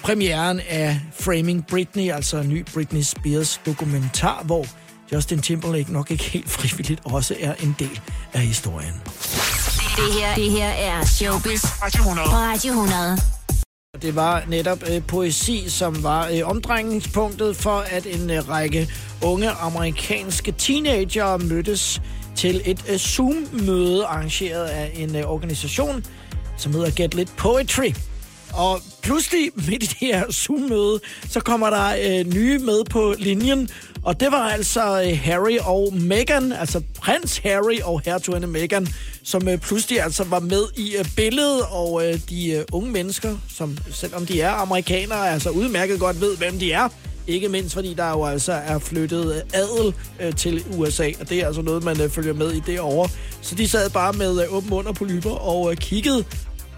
premieren 0.03 0.61
af 0.69 0.99
Framing 1.19 1.67
Britney, 1.67 2.11
altså 2.11 2.37
en 2.37 2.49
ny 2.49 2.65
Britney 2.73 3.01
Spears 3.01 3.61
dokumentar, 3.65 4.43
hvor 4.43 4.65
Justin 5.13 5.41
Timberlake 5.41 5.93
nok 5.93 6.11
ikke 6.11 6.23
helt 6.23 6.49
frivilligt 6.59 7.01
også 7.03 7.35
er 7.39 7.53
en 7.63 7.75
del 7.79 7.99
af 8.33 8.41
historien. 8.41 8.93
Det 9.97 10.13
her, 10.13 10.35
det 10.35 10.51
her 10.51 10.69
er 10.69 11.05
Showbiz 11.05 11.61
på 11.61 11.67
Radio 11.83 12.71
100. 12.71 13.36
Det 14.01 14.15
var 14.15 14.43
netop 14.47 14.83
øh, 14.89 15.01
poesi, 15.07 15.69
som 15.69 16.03
var 16.03 16.29
øh, 16.33 16.49
omdrejningspunktet 16.49 17.55
for, 17.55 17.85
at 17.91 18.05
en 18.05 18.29
øh, 18.29 18.49
række 18.49 18.89
unge 19.23 19.49
amerikanske 19.49 20.51
teenager 20.51 21.37
mødtes 21.37 22.01
til 22.35 22.61
et 22.65 22.85
øh, 22.89 22.97
Zoom-møde 22.97 24.05
arrangeret 24.05 24.65
af 24.65 24.91
en 24.95 25.15
øh, 25.15 25.23
organisation, 25.29 26.05
som 26.57 26.73
hedder 26.73 26.91
Get 26.95 27.13
Lit 27.13 27.31
Poetry. 27.37 27.91
Og 28.53 28.81
pludselig 29.03 29.49
midt 29.55 29.83
i 29.83 29.85
det 29.85 29.97
her 29.99 30.31
Zoom-møde, 30.31 30.99
så 31.29 31.39
kommer 31.39 31.69
der 31.69 31.95
øh, 32.03 32.33
nye 32.33 32.59
med 32.59 32.83
på 32.89 33.13
linjen, 33.19 33.69
og 34.03 34.19
det 34.19 34.31
var 34.31 34.49
altså 34.49 35.01
øh, 35.01 35.19
Harry 35.23 35.57
og 35.61 35.93
Meghan, 35.93 36.51
altså 36.51 36.81
prins 36.95 37.37
Harry 37.37 37.79
og 37.83 38.01
hertuginde 38.05 38.47
Meghan, 38.47 38.87
som 39.27 39.47
øh, 39.47 39.57
pludselig 39.57 40.01
altså 40.01 40.23
var 40.23 40.39
med 40.39 40.63
i 40.77 40.95
øh, 40.95 41.05
billedet, 41.15 41.61
og 41.71 42.07
øh, 42.07 42.19
de 42.29 42.51
øh, 42.51 42.65
unge 42.71 42.91
mennesker, 42.91 43.37
som 43.49 43.77
selvom 43.91 44.25
de 44.25 44.41
er 44.41 44.49
amerikanere, 44.49 45.29
altså 45.29 45.49
udmærket 45.49 45.99
godt 45.99 46.21
ved, 46.21 46.37
hvem 46.37 46.59
de 46.59 46.71
er, 46.71 46.89
ikke 47.27 47.49
mindst 47.49 47.73
fordi 47.73 47.93
der 47.93 48.09
jo 48.09 48.25
altså 48.25 48.51
er 48.51 48.79
flyttet 48.79 49.35
øh, 49.35 49.41
adel 49.61 49.93
øh, 50.21 50.35
til 50.35 50.63
USA, 50.77 51.11
og 51.19 51.29
det 51.29 51.39
er 51.39 51.47
altså 51.47 51.61
noget, 51.61 51.83
man 51.83 52.01
øh, 52.01 52.09
følger 52.09 52.33
med 52.33 52.51
i 52.51 52.59
derovre. 52.59 53.09
Så 53.41 53.55
de 53.55 53.67
sad 53.67 53.89
bare 53.89 54.13
med 54.13 54.43
øh, 54.43 54.53
åben 54.53 54.69
mund 54.69 54.87
og 54.87 54.95
polyper 54.95 55.31
og 55.31 55.71
øh, 55.71 55.77
kiggede 55.77 56.23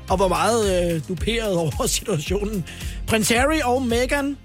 og 0.10 0.20
var 0.20 0.27
meget 0.27 0.94
øh, 0.94 1.01
duperet 1.08 1.58
over 1.63 1.88
situationen. 1.88 2.65
Prins 3.08 3.29
Harry 3.29 3.60
og 3.63 3.82
Meghan 3.82 4.38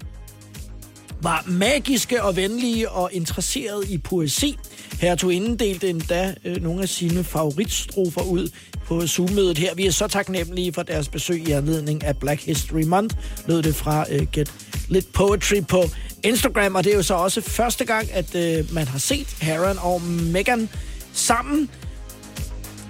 var 1.21 1.43
magiske 1.47 2.23
og 2.23 2.35
venlige 2.35 2.89
og 2.89 3.09
interesseret 3.13 3.89
i 3.89 3.97
poesi. 3.97 4.57
Hertuginden 4.99 5.59
delte 5.59 5.89
endda 5.89 6.33
øh, 6.45 6.63
nogle 6.63 6.81
af 6.81 6.89
sine 6.89 7.23
favoritstrofer 7.23 8.21
ud 8.21 8.49
på 8.85 9.07
Zoom-mødet 9.07 9.57
her. 9.57 9.75
Vi 9.75 9.85
er 9.85 9.91
så 9.91 10.07
taknemmelige 10.07 10.73
for 10.73 10.83
deres 10.83 11.09
besøg 11.09 11.47
i 11.47 11.51
anledning 11.51 12.03
af 12.03 12.17
Black 12.17 12.45
History 12.45 12.83
Month, 12.83 13.15
lød 13.47 13.63
det 13.63 13.75
fra 13.75 14.05
øh, 14.11 14.27
Get 14.31 14.53
Lit 14.89 15.07
Poetry 15.13 15.61
på 15.67 15.83
Instagram, 16.23 16.75
og 16.75 16.83
det 16.83 16.91
er 16.91 16.95
jo 16.95 17.03
så 17.03 17.13
også 17.13 17.41
første 17.41 17.85
gang, 17.85 18.11
at 18.11 18.35
øh, 18.35 18.73
man 18.73 18.87
har 18.87 18.99
set 18.99 19.27
Harry 19.41 19.75
og 19.81 20.01
Meghan 20.01 20.69
sammen 21.13 21.69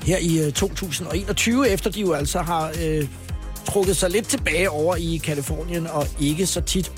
her 0.05 0.17
i 0.17 0.45
øh, 0.45 0.51
2021, 0.51 1.69
efter 1.69 1.89
de 1.89 2.01
jo 2.01 2.13
altså 2.13 2.39
har 2.39 2.71
øh, 2.81 3.07
trukket 3.65 3.97
sig 3.97 4.09
lidt 4.09 4.27
tilbage 4.27 4.69
over 4.69 4.95
i 4.95 5.21
Kalifornien 5.23 5.87
og 5.87 6.07
ikke 6.19 6.45
så 6.45 6.61
tit 6.61 6.91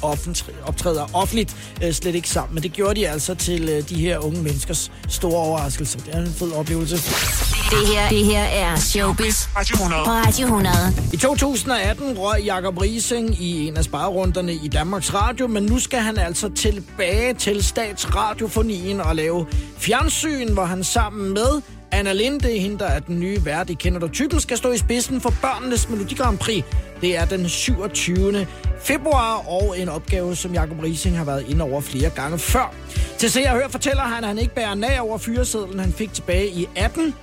optræder 0.63 1.09
offentligt, 1.13 1.55
øh, 1.83 1.93
slet 1.93 2.15
ikke 2.15 2.29
sammen. 2.29 2.53
Men 2.55 2.63
det 2.63 2.73
gjorde 2.73 2.99
de 2.99 3.07
altså 3.07 3.35
til 3.35 3.69
øh, 3.69 3.89
de 3.89 3.95
her 3.95 4.19
unge 4.19 4.41
menneskers 4.41 4.91
store 5.09 5.41
overraskelse. 5.41 5.97
Det 5.97 6.15
er 6.15 6.19
en 6.19 6.33
fed 6.33 6.51
oplevelse. 6.51 6.95
Det 6.95 7.87
her, 7.87 8.09
det 8.09 8.25
her 8.25 8.43
er 8.43 8.75
Showbiz 8.75 9.47
på 9.53 9.83
Radio 9.83 10.45
100. 10.45 10.75
I 11.13 11.17
2018 11.17 12.17
røg 12.17 12.43
Jakob 12.43 12.81
Rising 12.81 13.41
i 13.41 13.67
en 13.67 13.77
af 13.77 13.83
sparerunderne 13.83 14.53
i 14.53 14.67
Danmarks 14.67 15.13
Radio, 15.13 15.47
men 15.47 15.63
nu 15.63 15.79
skal 15.79 15.99
han 15.99 16.17
altså 16.17 16.49
tilbage 16.49 17.33
til 17.33 17.63
Statsradiofonien 17.63 19.01
og 19.01 19.15
lave 19.15 19.45
fjernsyn, 19.77 20.53
hvor 20.53 20.65
han 20.65 20.83
sammen 20.83 21.33
med 21.33 21.61
Anna 21.91 22.13
Linde, 22.13 22.49
hende 22.59 22.79
der 22.79 22.85
er 22.85 22.99
den 22.99 23.19
nye 23.19 23.45
vært 23.45 23.69
i 23.69 23.73
Kender 23.73 23.99
du 23.99 24.07
typen, 24.07 24.39
skal 24.39 24.57
stå 24.57 24.71
i 24.71 24.77
spidsen 24.77 25.21
for 25.21 25.33
børnenes 25.41 25.89
Melodi 25.89 26.15
Grand 26.15 26.37
Prix. 26.37 26.65
Det 27.01 27.17
er 27.17 27.25
den 27.25 27.49
27. 27.49 28.47
februar, 28.81 29.47
og 29.47 29.79
en 29.79 29.89
opgave, 29.89 30.35
som 30.35 30.53
Jakob 30.53 30.83
Rising 30.83 31.17
har 31.17 31.25
været 31.25 31.45
inde 31.49 31.63
over 31.63 31.81
flere 31.81 32.09
gange 32.09 32.39
før. 32.39 32.73
Til 33.17 33.31
se 33.31 33.43
og 33.43 33.55
hør 33.55 33.67
fortæller 33.67 34.03
han, 34.03 34.23
at 34.23 34.27
han 34.27 34.37
ikke 34.37 34.55
bærer 34.55 34.75
nag 34.75 35.01
over 35.01 35.17
fyresedlen, 35.17 35.79
han 35.79 35.93
fik 35.93 36.13
tilbage 36.13 36.47
i 36.47 36.67
18. 36.75 37.13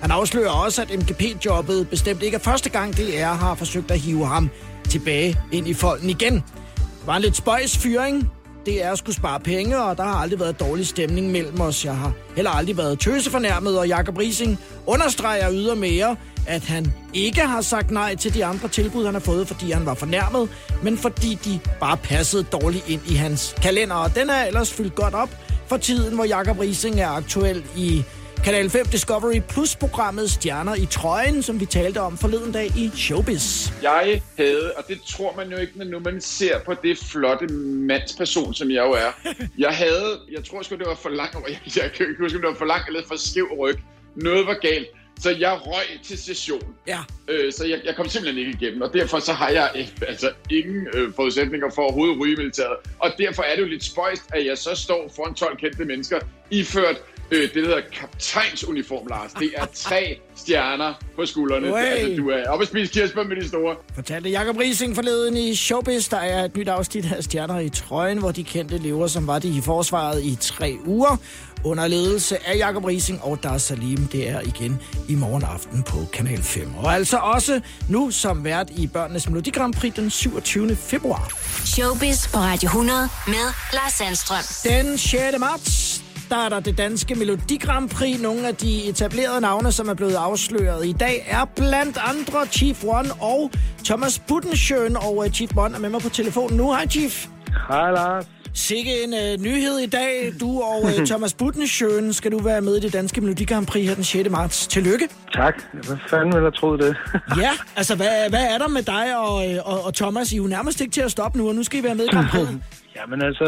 Han 0.00 0.10
afslører 0.10 0.50
også, 0.50 0.82
at 0.82 0.90
MGP-jobbet 0.98 1.88
bestemt 1.88 2.22
ikke 2.22 2.34
er 2.34 2.40
første 2.40 2.70
gang, 2.70 2.96
DR 2.96 3.24
har 3.24 3.54
forsøgt 3.54 3.90
at 3.90 4.00
hive 4.00 4.26
ham 4.26 4.50
tilbage 4.88 5.38
ind 5.52 5.68
i 5.68 5.74
folden 5.74 6.10
igen. 6.10 6.34
Det 6.74 7.06
var 7.06 7.16
en 7.16 7.22
lidt 7.22 7.36
spøjs 7.36 7.78
fyring 7.78 8.30
det 8.66 8.84
er 8.84 8.92
at 8.92 8.98
skulle 8.98 9.16
spare 9.16 9.40
penge, 9.40 9.82
og 9.82 9.96
der 9.96 10.02
har 10.02 10.14
aldrig 10.14 10.40
været 10.40 10.60
dårlig 10.60 10.86
stemning 10.86 11.30
mellem 11.30 11.60
os. 11.60 11.84
Jeg 11.84 11.96
har 11.96 12.12
heller 12.34 12.50
aldrig 12.50 12.76
været 12.76 12.98
tøsefornærmet, 12.98 13.78
og 13.78 13.88
Jakob 13.88 14.18
Rising 14.18 14.58
understreger 14.86 15.52
ydermere, 15.52 16.16
at 16.46 16.64
han 16.64 16.92
ikke 17.14 17.40
har 17.40 17.60
sagt 17.60 17.90
nej 17.90 18.16
til 18.16 18.34
de 18.34 18.44
andre 18.44 18.68
tilbud, 18.68 19.04
han 19.04 19.14
har 19.14 19.20
fået, 19.20 19.48
fordi 19.48 19.70
han 19.70 19.86
var 19.86 19.94
fornærmet, 19.94 20.48
men 20.82 20.98
fordi 20.98 21.38
de 21.44 21.60
bare 21.80 21.96
passede 21.96 22.42
dårligt 22.42 22.88
ind 22.88 23.00
i 23.08 23.14
hans 23.14 23.54
kalender. 23.62 23.96
Og 23.96 24.14
den 24.14 24.30
er 24.30 24.44
ellers 24.44 24.72
fyldt 24.72 24.94
godt 24.94 25.14
op 25.14 25.30
for 25.66 25.76
tiden, 25.76 26.14
hvor 26.14 26.24
Jakob 26.24 26.58
Rising 26.58 27.00
er 27.00 27.08
aktuel 27.08 27.64
i 27.76 28.04
Kanal 28.46 28.70
5 28.70 28.86
Discovery 28.86 29.40
Plus-programmet 29.48 30.30
Stjerner 30.30 30.74
i 30.74 30.86
trøjen, 30.86 31.42
som 31.42 31.60
vi 31.60 31.66
talte 31.66 32.00
om 32.00 32.18
forleden 32.18 32.52
dag 32.52 32.66
i 32.76 32.90
Showbiz. 32.96 33.70
Jeg 33.82 34.22
havde, 34.36 34.72
og 34.76 34.84
det 34.88 35.00
tror 35.02 35.36
man 35.36 35.50
jo 35.50 35.56
ikke, 35.56 35.78
når 35.78 35.84
nu 35.84 35.98
man 35.98 36.20
ser 36.20 36.58
på 36.64 36.74
det 36.82 36.98
flotte 36.98 37.46
mandsperson, 37.48 38.54
som 38.54 38.70
jeg 38.70 38.84
jo 38.84 38.92
er. 38.92 39.34
Jeg 39.58 39.70
havde, 39.70 40.20
jeg 40.32 40.44
tror 40.44 40.62
sgu, 40.62 40.74
det 40.76 40.86
var 40.86 40.94
for 40.94 41.08
langt, 41.08 41.36
jeg, 41.48 41.60
jeg 41.76 41.92
kan 41.92 42.08
ikke 42.08 42.22
huske, 42.22 42.36
om 42.36 42.42
det 42.42 42.48
var 42.48 42.56
for 42.56 42.64
langt 42.64 42.86
eller 42.88 43.02
for 43.08 43.16
skæv 43.16 43.48
ryg. 43.58 43.78
Noget 44.16 44.46
var 44.46 44.58
galt. 44.62 44.86
Så 45.20 45.30
jeg 45.30 45.58
røg 45.66 46.00
til 46.04 46.18
session. 46.18 46.74
Ja. 46.86 46.98
Øh, 47.28 47.52
så 47.52 47.66
jeg, 47.66 47.80
jeg 47.84 47.96
kom 47.96 48.08
simpelthen 48.08 48.46
ikke 48.46 48.58
igennem, 48.60 48.82
og 48.82 48.92
derfor 48.94 49.18
så 49.18 49.32
har 49.32 49.48
jeg 49.48 49.70
øh, 49.76 50.08
altså 50.08 50.30
ingen 50.50 50.88
øh, 50.94 51.12
forudsætninger 51.16 51.70
for 51.74 51.82
overhovedet 51.82 52.14
at 52.14 52.20
ryge 52.20 52.32
i 52.32 52.36
militæret. 52.36 52.76
Og 52.98 53.10
derfor 53.18 53.42
er 53.42 53.56
det 53.56 53.62
jo 53.62 53.68
lidt 53.68 53.84
spøjst, 53.84 54.22
at 54.34 54.46
jeg 54.46 54.58
så 54.58 54.74
står 54.74 55.12
foran 55.16 55.34
12 55.34 55.56
kendte 55.56 55.84
mennesker, 55.84 56.20
iført 56.50 56.96
øh, 57.30 57.42
det, 57.42 57.54
der 57.54 57.60
hedder 57.60 57.80
kaptajnsuniform, 57.92 59.06
Lars. 59.06 59.32
Det 59.32 59.50
er 59.56 59.66
tre 59.74 60.18
stjerner 60.36 60.94
på 61.16 61.26
skuldrene. 61.26 61.72
Ui. 61.74 61.80
Altså, 61.80 62.22
du 62.22 62.28
er 62.28 62.48
oppe 62.48 62.62
at 62.62 62.68
spise 62.68 62.92
kirsebær 62.92 63.22
med 63.22 63.36
de 63.36 63.48
store. 63.48 63.76
Fortalte 63.94 64.30
Jakob 64.30 64.56
Rising 64.58 64.94
forleden 64.94 65.36
i 65.36 65.54
Showbiz, 65.54 66.08
der 66.08 66.16
er 66.16 66.44
et 66.44 66.56
nyt 66.56 66.68
afsnit 66.68 67.12
af 67.12 67.24
Stjerner 67.24 67.58
i 67.58 67.68
trøjen, 67.68 68.18
hvor 68.18 68.30
de 68.30 68.44
kendte 68.44 68.78
lever, 68.78 69.06
som 69.06 69.26
var 69.26 69.38
de 69.38 69.48
i 69.48 69.60
forsvaret 69.60 70.24
i 70.24 70.36
tre 70.40 70.76
uger, 70.86 71.16
under 71.64 71.86
ledelse 71.86 72.48
af 72.48 72.56
Jakob 72.56 72.84
Rising 72.84 73.22
og 73.22 73.38
Dar 73.42 73.58
Salim. 73.58 74.06
Det 74.06 74.28
er 74.28 74.40
igen 74.40 74.80
i 75.08 75.14
morgen 75.14 75.42
aften 75.42 75.82
på 75.82 75.96
Kanal 76.12 76.42
5. 76.42 76.74
Og 76.76 76.94
altså 76.94 77.16
også 77.16 77.60
nu 77.88 78.10
som 78.10 78.44
vært 78.44 78.70
i 78.70 78.86
Børnenes 78.86 79.28
Melodi 79.28 79.50
Grand 79.50 79.74
Prix 79.74 79.94
den 79.94 80.10
27. 80.10 80.76
februar. 80.76 81.32
Showbiz 81.64 82.32
på 82.32 82.38
Radio 82.38 82.66
100 82.66 83.08
med 83.26 83.52
Lars 83.72 83.92
Sandstrøm. 83.92 84.44
Den 84.64 84.98
6. 84.98 85.38
marts 85.38 86.05
starter 86.26 86.60
det 86.60 86.78
danske 86.78 87.14
Melodi 87.14 87.56
Grand 87.56 87.90
Prix. 87.90 88.20
Nogle 88.20 88.48
af 88.48 88.54
de 88.56 88.88
etablerede 88.88 89.40
navne, 89.40 89.72
som 89.72 89.88
er 89.88 89.94
blevet 89.94 90.14
afsløret 90.14 90.86
i 90.86 90.92
dag, 90.92 91.26
er 91.28 91.44
blandt 91.56 91.98
andre 92.04 92.46
Chief 92.46 92.84
One 92.84 93.08
og 93.20 93.50
Thomas 93.84 94.18
Budensjøen. 94.18 94.96
Og 94.96 95.16
uh, 95.16 95.26
Chief 95.28 95.50
One 95.56 95.74
er 95.74 95.78
med 95.78 95.90
mig 95.90 96.00
på 96.00 96.08
telefonen 96.08 96.56
nu. 96.56 96.72
Hej 96.72 96.86
Chief. 96.86 97.26
Hej 97.68 97.90
Lars. 97.90 98.24
Sikke 98.54 99.04
en 99.04 99.12
uh, 99.12 99.42
nyhed 99.44 99.78
i 99.78 99.86
dag. 99.86 100.32
Du 100.40 100.60
og 100.62 100.82
uh, 100.82 101.04
Thomas 101.10 101.34
Budensjøen 101.34 102.12
skal 102.12 102.32
du 102.32 102.38
være 102.38 102.60
med 102.60 102.76
i 102.76 102.80
det 102.80 102.92
danske 102.92 103.20
Melodi 103.20 103.44
Grand 103.44 103.66
Prix 103.66 103.88
her 103.88 103.94
den 103.94 104.04
6. 104.04 104.30
marts. 104.30 104.66
Tillykke. 104.66 105.08
Tak. 105.34 105.54
Hvad 105.72 105.96
fanden 106.10 106.32
ville 106.34 106.44
jeg 106.44 106.54
troet 106.54 106.80
det? 106.80 106.96
Ja, 107.42 107.50
altså 107.76 107.94
hvad, 107.94 108.28
hvad 108.28 108.44
er 108.54 108.58
der 108.58 108.68
med 108.68 108.82
dig 108.82 109.18
og, 109.18 109.52
øh, 109.52 109.58
og, 109.64 109.84
og 109.84 109.94
Thomas? 109.94 110.32
I 110.32 110.34
er 110.34 110.38
jo 110.38 110.46
nærmest 110.46 110.80
ikke 110.80 110.92
til 110.92 111.00
at 111.00 111.10
stoppe 111.10 111.38
nu, 111.38 111.48
og 111.48 111.54
nu 111.54 111.62
skal 111.62 111.80
I 111.80 111.82
være 111.82 111.94
med 111.94 112.04
i 112.04 112.08
Grand 112.08 112.28
Prix. 112.28 112.48
Jamen 112.96 113.22
altså, 113.22 113.44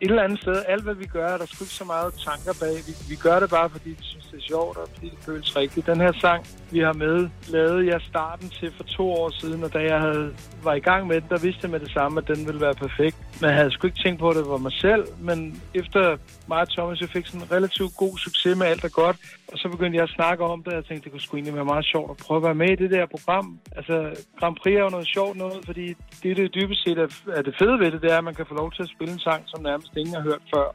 et 0.00 0.10
eller 0.10 0.22
andet 0.22 0.40
sted, 0.40 0.62
alt 0.68 0.84
hvad 0.84 0.94
vi 0.94 1.06
gør, 1.06 1.36
der 1.36 1.46
skulle 1.46 1.66
ikke 1.66 1.74
så 1.74 1.84
meget 1.84 2.14
tanker 2.14 2.54
bag. 2.60 2.74
Vi, 2.88 2.92
vi 3.10 3.16
gør 3.16 3.40
det 3.40 3.50
bare, 3.50 3.70
fordi 3.70 3.90
vi 3.90 4.04
synes, 4.12 4.26
det 4.26 4.38
er 4.38 4.46
sjovt, 4.48 4.76
og 4.76 4.88
fordi 4.94 5.08
det 5.10 5.18
føles 5.24 5.56
rigtigt. 5.56 5.86
Den 5.86 6.00
her 6.00 6.12
sang, 6.20 6.46
vi 6.70 6.78
har 6.78 6.92
med, 6.92 7.28
lavede 7.48 7.86
jeg 7.86 8.00
starten 8.08 8.48
til 8.48 8.72
for 8.76 8.84
to 8.84 9.12
år 9.12 9.30
siden, 9.40 9.64
og 9.64 9.72
da 9.72 9.78
jeg 9.78 10.00
havde, 10.00 10.34
var 10.62 10.74
i 10.74 10.80
gang 10.80 11.06
med 11.06 11.20
den, 11.20 11.28
der 11.28 11.38
vidste 11.38 11.60
jeg 11.62 11.70
med 11.70 11.80
det 11.80 11.90
samme, 11.90 12.20
at 12.20 12.28
den 12.36 12.46
ville 12.46 12.60
være 12.60 12.74
perfekt. 12.74 13.16
Men 13.40 13.50
jeg 13.50 13.56
havde 13.56 13.70
sgu 13.70 13.86
ikke 13.86 14.02
tænkt 14.04 14.20
på, 14.20 14.28
at 14.28 14.36
det 14.36 14.46
var 14.48 14.56
mig 14.56 14.72
selv. 14.72 15.04
Men 15.20 15.62
efter 15.74 16.16
mig 16.48 16.60
og 16.60 16.68
Thomas, 16.68 17.00
jeg 17.00 17.08
fik 17.08 17.26
sådan 17.26 17.40
en 17.40 17.52
relativt 17.52 17.96
god 17.96 18.18
succes 18.18 18.58
med 18.58 18.66
alt 18.66 18.84
er 18.84 18.88
godt. 18.88 19.16
Og 19.52 19.58
så 19.58 19.68
begyndte 19.68 19.96
jeg 19.96 20.02
at 20.02 20.16
snakke 20.18 20.44
om 20.44 20.62
det, 20.62 20.72
og 20.72 20.78
jeg 20.78 20.84
tænkte, 20.84 21.04
det 21.04 21.12
kunne 21.12 21.20
sgu 21.20 21.36
egentlig 21.36 21.54
være 21.54 21.72
meget 21.74 21.86
sjovt 21.92 22.10
at 22.10 22.16
prøve 22.24 22.38
at 22.40 22.46
være 22.48 22.60
med 22.62 22.70
i 22.70 22.80
det 22.82 22.90
der 22.90 23.06
program. 23.06 23.46
Altså, 23.78 23.94
Grand 24.38 24.56
Prix 24.60 24.74
er 24.76 24.84
jo 24.86 24.88
noget 24.96 25.08
sjovt 25.16 25.36
noget, 25.36 25.58
fordi 25.68 25.86
det 26.22 26.36
det 26.36 26.54
dybest 26.54 26.82
set 26.84 26.98
er, 26.98 27.08
er 27.38 27.42
det 27.42 27.54
fede 27.60 27.78
ved 27.82 27.90
det, 27.92 28.02
det 28.02 28.12
er, 28.12 28.18
at 28.18 28.24
man 28.24 28.34
kan 28.34 28.46
få 28.46 28.54
lov 28.54 28.72
til 28.72 28.82
at 28.82 28.92
spille 28.94 29.12
en 29.12 29.18
sang, 29.28 29.42
som 29.46 29.62
nærmest 29.62 29.96
ingen 29.96 30.14
har 30.14 30.22
hørt 30.22 30.42
før 30.54 30.66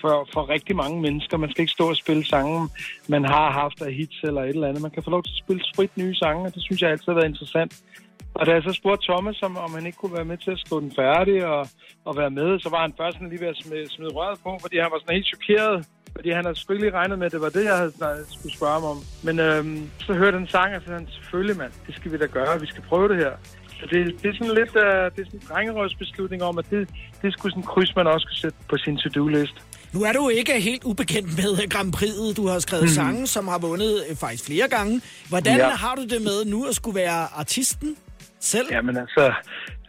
for, 0.00 0.28
for 0.32 0.48
rigtig 0.48 0.76
mange 0.76 1.00
mennesker. 1.00 1.36
Man 1.36 1.50
skal 1.50 1.62
ikke 1.62 1.72
stå 1.72 1.88
og 1.88 1.96
spille 1.96 2.24
sange, 2.26 2.68
man 3.08 3.24
har 3.24 3.50
haft 3.50 3.82
af 3.82 3.92
hits 3.94 4.22
eller 4.22 4.42
et 4.42 4.48
eller 4.48 4.68
andet. 4.68 4.82
Man 4.82 4.90
kan 4.90 5.02
få 5.02 5.10
lov 5.10 5.22
til 5.22 5.32
at 5.32 5.44
spille 5.44 5.64
sprit 5.72 5.96
nye 5.96 6.14
sange, 6.14 6.46
og 6.46 6.54
det 6.54 6.62
synes 6.62 6.82
jeg 6.82 6.90
altid 6.90 7.06
har 7.06 7.14
været 7.14 7.28
interessant. 7.28 7.82
Og 8.34 8.46
da 8.46 8.52
jeg 8.52 8.62
så 8.62 8.72
spurgte 8.72 9.06
Thomas, 9.06 9.42
om, 9.42 9.56
om 9.56 9.74
han 9.74 9.86
ikke 9.86 9.98
kunne 9.98 10.14
være 10.14 10.24
med 10.24 10.38
til 10.38 10.50
at 10.50 10.58
skrive 10.58 10.80
den 10.80 10.92
færdig 10.96 11.46
og, 11.46 11.68
og 12.04 12.16
være 12.16 12.30
med, 12.30 12.58
så 12.58 12.68
var 12.70 12.80
han 12.80 12.94
først 13.00 13.16
lige 13.20 13.40
ved 13.40 13.48
at 13.48 13.56
smide, 13.56 13.90
smide 13.90 14.10
røret 14.10 14.38
på, 14.44 14.58
fordi 14.60 14.76
han 14.78 14.90
var 14.92 14.98
sådan 14.98 15.14
helt 15.14 15.26
chokeret. 15.26 15.86
Fordi 16.16 16.30
han 16.30 16.44
havde 16.44 16.56
selvfølgelig 16.56 16.92
regnet 16.94 17.18
med, 17.18 17.26
at 17.26 17.32
det 17.32 17.40
var 17.40 17.48
det, 17.48 17.64
jeg 17.64 17.76
havde 17.76 17.92
snart 17.96 18.18
skulle 18.38 18.56
spørge 18.56 18.72
ham 18.72 18.84
om. 18.84 18.98
Men 19.22 19.38
øhm, 19.38 19.90
så 20.06 20.12
hørte 20.12 20.38
han 20.38 20.48
sang, 20.48 20.76
og 20.76 20.82
så 20.86 20.92
han, 20.92 21.08
selvfølgelig 21.18 21.56
mand, 21.56 21.72
det 21.86 21.94
skal 21.94 22.12
vi 22.12 22.18
da 22.18 22.26
gøre, 22.26 22.60
vi 22.60 22.66
skal 22.66 22.82
prøve 22.82 23.08
det 23.08 23.16
her. 23.16 23.32
Så 23.78 23.86
det, 23.90 24.22
det 24.22 24.28
er 24.30 24.34
sådan 24.38 24.54
lidt 24.54 24.74
uh, 24.76 25.04
det 25.14 25.20
er 25.22 25.28
sådan 25.28 25.40
en 25.40 25.46
drengerøvsbeslutning 25.48 26.42
om, 26.42 26.58
at 26.58 26.66
det, 26.70 26.88
det 27.22 27.32
skulle 27.32 27.52
sådan 27.52 27.62
en 27.62 27.66
kryds, 27.66 27.96
man 27.96 28.06
også 28.06 28.24
skal 28.24 28.38
sætte 28.42 28.58
på 28.68 28.76
sin 28.76 28.96
to-do-list. 28.96 29.56
Nu 29.94 30.02
er 30.02 30.12
du 30.12 30.28
ikke 30.28 30.60
helt 30.60 30.84
ubekendt 30.84 31.28
med 31.36 31.70
Grand 31.70 31.94
Prix'et. 31.96 32.34
Du 32.36 32.46
har 32.46 32.58
skrevet 32.58 32.84
mm. 32.84 32.88
sange, 32.88 33.26
som 33.26 33.48
har 33.48 33.58
vundet 33.58 33.94
øh, 34.10 34.16
faktisk 34.16 34.44
flere 34.46 34.68
gange. 34.68 35.00
Hvordan 35.28 35.56
ja. 35.56 35.68
har 35.68 35.94
du 35.94 36.02
det 36.02 36.22
med 36.28 36.38
nu 36.44 36.64
at 36.70 36.74
skulle 36.74 36.98
være 37.04 37.20
artisten 37.40 37.96
selv? 38.40 38.66
Jamen 38.70 38.96
altså, 38.96 39.34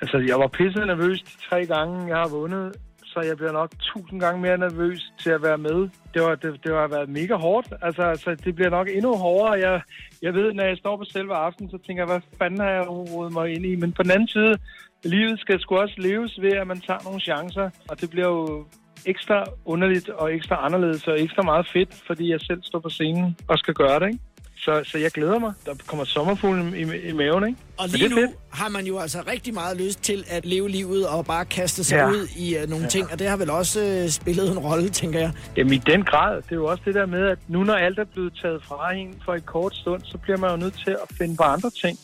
altså 0.02 0.18
jeg 0.28 0.40
var 0.40 0.48
pisse 0.48 0.80
nervøs 0.80 1.22
de 1.22 1.34
tre 1.50 1.66
gange, 1.66 2.08
jeg 2.08 2.18
har 2.18 2.28
vundet. 2.28 2.76
Så 3.06 3.22
jeg 3.22 3.38
bliver 3.38 3.52
nok 3.52 3.72
tusind 3.80 4.20
gange 4.20 4.42
mere 4.42 4.58
nervøs 4.58 5.02
til 5.20 5.30
at 5.30 5.44
være 5.44 5.58
med. 5.58 5.90
Det, 6.14 6.22
var, 6.22 6.36
det, 6.36 6.60
det 6.64 6.72
har 6.72 6.88
været 6.88 7.10
mega 7.10 7.36
hårdt. 7.36 7.68
Altså, 7.82 8.02
altså, 8.02 8.36
det 8.46 8.56
bliver 8.56 8.70
nok 8.70 8.88
endnu 8.90 9.16
hårdere. 9.16 9.70
Jeg, 9.70 9.82
jeg 10.22 10.34
ved, 10.34 10.54
når 10.54 10.64
jeg 10.64 10.78
står 10.78 10.98
på 10.98 11.04
selve 11.04 11.34
aften, 11.36 11.70
så 11.70 11.78
tænker 11.86 12.04
jeg, 12.04 12.12
hvad 12.12 12.22
fanden 12.40 12.60
har 12.60 12.70
jeg 12.70 12.90
rodet 12.90 13.34
mig 13.34 13.56
ind 13.56 13.66
i? 13.66 13.76
Men 13.76 13.92
på 13.92 14.04
den 14.04 14.12
anden 14.12 14.28
side, 14.28 14.58
livet 15.04 15.40
skal 15.40 15.60
sgu 15.60 15.78
også 15.78 15.96
leves 15.98 16.42
ved, 16.42 16.52
at 16.52 16.68
man 16.68 16.82
tager 16.82 17.04
nogle 17.04 17.20
chancer. 17.22 17.70
Og 17.90 18.02
det 18.02 18.10
bliver 18.10 18.28
jo 18.28 18.66
ekstra 19.06 19.44
underligt 19.66 20.10
og 20.10 20.36
ekstra 20.36 20.66
anderledes 20.66 21.08
og 21.08 21.22
ekstra 21.22 21.42
meget 21.42 21.68
fedt, 21.74 21.90
fordi 22.08 22.32
jeg 22.32 22.42
selv 22.42 22.64
står 22.64 22.80
på 22.80 22.90
scenen 22.90 23.38
og 23.48 23.58
skal 23.58 23.74
gøre 23.74 24.00
det, 24.00 24.08
ikke? 24.08 24.20
Så, 24.58 24.82
så 24.84 24.98
jeg 24.98 25.12
glæder 25.12 25.40
mig. 25.40 25.54
Der 25.66 25.74
kommer 25.88 26.06
sommerfuglen 26.06 26.76
i, 26.76 27.08
i 27.10 27.12
maven, 27.12 27.48
ikke? 27.48 27.60
Og 27.78 27.88
lige 27.90 28.10
nu 28.10 28.16
fedt. 28.16 28.32
har 28.52 28.70
man 28.70 28.86
jo 28.86 29.00
altså 29.00 29.24
rigtig 29.28 29.54
meget 29.54 29.78
lyst 29.78 30.04
til 30.04 30.24
at 30.30 30.46
leve 30.46 30.70
livet 30.70 31.08
og 31.08 31.26
bare 31.26 31.46
kaste 31.46 31.84
sig 31.84 31.96
ja. 31.96 32.10
ud 32.10 32.28
i 32.38 32.56
uh, 32.58 32.70
nogle 32.70 32.84
ja. 32.84 32.90
ting, 32.90 33.12
og 33.12 33.20
det 33.20 33.28
har 33.28 33.38
vel 33.38 33.50
også 33.50 34.02
uh, 34.04 34.10
spillet 34.10 34.52
en 34.52 34.60
rolle, 34.60 34.90
tænker 34.90 35.20
jeg. 35.20 35.32
Jamen 35.58 35.74
i 35.74 35.78
den 35.78 36.04
grad. 36.04 36.36
Det 36.42 36.52
er 36.52 36.56
jo 36.56 36.66
også 36.66 36.84
det 36.86 36.96
der 36.96 37.06
med, 37.06 37.28
at 37.28 37.40
nu 37.48 37.64
når 37.64 37.74
alt 37.74 38.00
er 38.00 38.04
blevet 38.04 38.34
taget 38.42 38.64
fra 38.64 38.94
en 38.94 39.22
for 39.26 39.34
et 39.34 39.46
kort 39.46 39.76
stund, 39.76 40.02
så 40.04 40.18
bliver 40.18 40.38
man 40.38 40.50
jo 40.52 40.58
nødt 40.58 40.78
til 40.86 40.92
at 40.92 41.18
finde 41.18 41.36
på 41.36 41.44
andre 41.44 41.70
ting. 41.70 41.98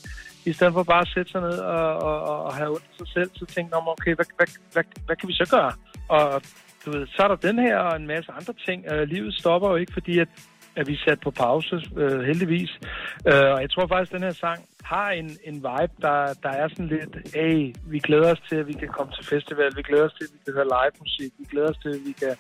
I 0.45 0.53
stedet 0.53 0.73
for 0.73 0.83
bare 0.83 1.01
at 1.01 1.07
sætte 1.07 1.31
sig 1.31 1.41
ned 1.41 1.57
og, 1.59 1.95
og, 2.01 2.45
og 2.45 2.55
have 2.55 2.69
ondt 2.69 2.89
sig 2.97 3.07
selv, 3.07 3.29
så 3.33 3.45
tænker 3.45 3.75
man, 3.75 3.87
okay, 3.87 4.15
hvad, 4.15 4.25
hvad, 4.37 4.47
hvad, 4.73 4.83
hvad 5.05 5.15
kan 5.15 5.27
vi 5.27 5.33
så 5.33 5.47
gøre? 5.51 5.71
Og 6.07 6.41
du 6.85 6.91
ved, 6.91 7.07
så 7.07 7.23
er 7.23 7.27
der 7.27 7.35
den 7.35 7.59
her 7.59 7.77
og 7.77 7.95
en 7.95 8.07
masse 8.07 8.31
andre 8.31 8.53
ting. 8.65 8.85
Uh, 8.91 9.01
livet 9.01 9.33
stopper 9.33 9.69
jo 9.69 9.75
ikke, 9.75 9.93
fordi 9.93 10.19
at, 10.19 10.27
at 10.75 10.87
vi 10.87 10.93
er 10.93 11.03
sat 11.07 11.19
på 11.19 11.31
pause, 11.31 11.75
uh, 11.75 12.21
heldigvis. 12.29 12.71
Uh, 13.29 13.49
og 13.53 13.61
jeg 13.61 13.71
tror 13.71 13.87
faktisk, 13.87 14.11
at 14.13 14.15
den 14.17 14.27
her 14.27 14.33
sang 14.33 14.59
har 14.83 15.09
en, 15.09 15.29
en 15.43 15.55
vibe, 15.55 15.93
der, 16.01 16.19
der 16.43 16.49
er 16.61 16.67
sådan 16.67 16.87
lidt, 16.87 17.13
hey, 17.35 17.75
vi 17.93 17.99
glæder 17.99 18.31
os 18.31 18.41
til, 18.49 18.55
at 18.55 18.67
vi 18.67 18.73
kan 18.73 18.87
komme 18.87 19.11
til 19.17 19.25
festival, 19.25 19.75
vi 19.75 19.81
glæder 19.81 20.05
os 20.05 20.13
til, 20.17 20.23
at 20.27 20.31
vi 20.33 20.39
kan 20.45 20.53
høre 20.53 20.67
live 20.75 20.95
musik, 20.99 21.31
vi 21.39 21.45
glæder 21.51 21.69
os 21.69 21.77
til, 21.83 21.89
at 21.89 22.01
vi 22.07 22.13
kan 22.23 22.35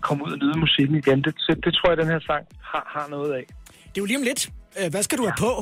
komme 0.00 0.24
ud 0.26 0.32
og 0.32 0.38
nyde 0.38 0.58
musikken 0.58 0.96
igen. 0.96 1.18
Det, 1.24 1.34
det, 1.46 1.64
det 1.64 1.72
tror 1.74 1.88
jeg, 1.90 1.98
den 2.02 2.06
her 2.14 2.20
sang 2.20 2.46
har, 2.62 2.84
har 2.94 3.06
noget 3.08 3.32
af. 3.32 3.44
Det 3.90 3.98
er 3.98 4.02
jo 4.04 4.04
lige 4.04 4.18
om 4.18 4.26
lidt. 4.30 4.42
Hvad 4.90 5.02
skal 5.02 5.18
du 5.18 5.24
ja. 5.24 5.30
have 5.30 5.36
på? 5.46 5.52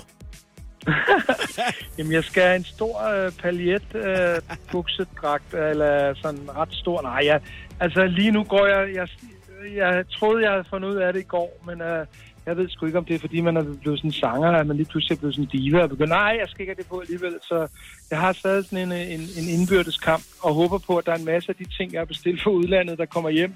Jamen, 1.98 2.12
jeg 2.12 2.24
skal 2.24 2.42
have 2.42 2.56
en 2.56 2.64
stor 2.64 3.08
øh, 3.08 3.32
paljet 3.32 3.94
øh, 3.94 4.56
buksedragt, 4.72 5.54
eller 5.54 6.14
sådan 6.14 6.56
ret 6.56 6.72
stor. 6.72 7.02
Nej, 7.02 7.20
jeg, 7.24 7.40
altså 7.80 8.06
lige 8.06 8.30
nu 8.30 8.44
går 8.44 8.66
jeg, 8.66 8.94
jeg... 8.94 9.08
Jeg 9.74 10.04
troede, 10.10 10.42
jeg 10.42 10.50
havde 10.50 10.64
fundet 10.70 10.88
ud 10.88 10.96
af 10.96 11.12
det 11.12 11.20
i 11.20 11.24
går, 11.24 11.62
men 11.66 11.80
øh, 11.80 12.06
jeg 12.46 12.56
ved 12.56 12.68
sgu 12.68 12.86
ikke, 12.86 12.98
om 12.98 13.04
det 13.04 13.14
er, 13.14 13.18
fordi 13.18 13.40
man 13.40 13.56
er 13.56 13.62
blevet 13.82 13.98
sådan 13.98 14.08
en 14.08 14.12
sanger, 14.12 14.48
at 14.48 14.66
man 14.66 14.76
lige 14.76 14.86
pludselig 14.90 15.16
er 15.16 15.18
blevet 15.18 15.34
sådan 15.34 15.44
en 15.44 15.60
diva 15.60 15.82
og 15.82 15.88
begynder, 15.88 16.16
nej, 16.16 16.36
jeg 16.40 16.48
skal 16.48 16.60
ikke 16.60 16.70
have 16.70 16.82
det 16.82 16.88
på 16.88 17.00
alligevel. 17.00 17.34
Så 17.42 17.68
jeg 18.10 18.20
har 18.20 18.32
stadig 18.32 18.64
sådan 18.64 18.92
en, 18.92 18.92
en, 18.92 19.20
en 19.20 19.48
indbyrdes 19.48 19.98
kamp 19.98 20.24
og 20.42 20.54
håber 20.54 20.78
på, 20.78 20.96
at 20.96 21.06
der 21.06 21.12
er 21.12 21.16
en 21.16 21.24
masse 21.24 21.48
af 21.48 21.56
de 21.56 21.76
ting, 21.76 21.92
jeg 21.92 22.00
har 22.00 22.04
bestilt 22.04 22.42
for 22.42 22.50
udlandet, 22.50 22.98
der 22.98 23.06
kommer 23.06 23.30
hjem. 23.30 23.54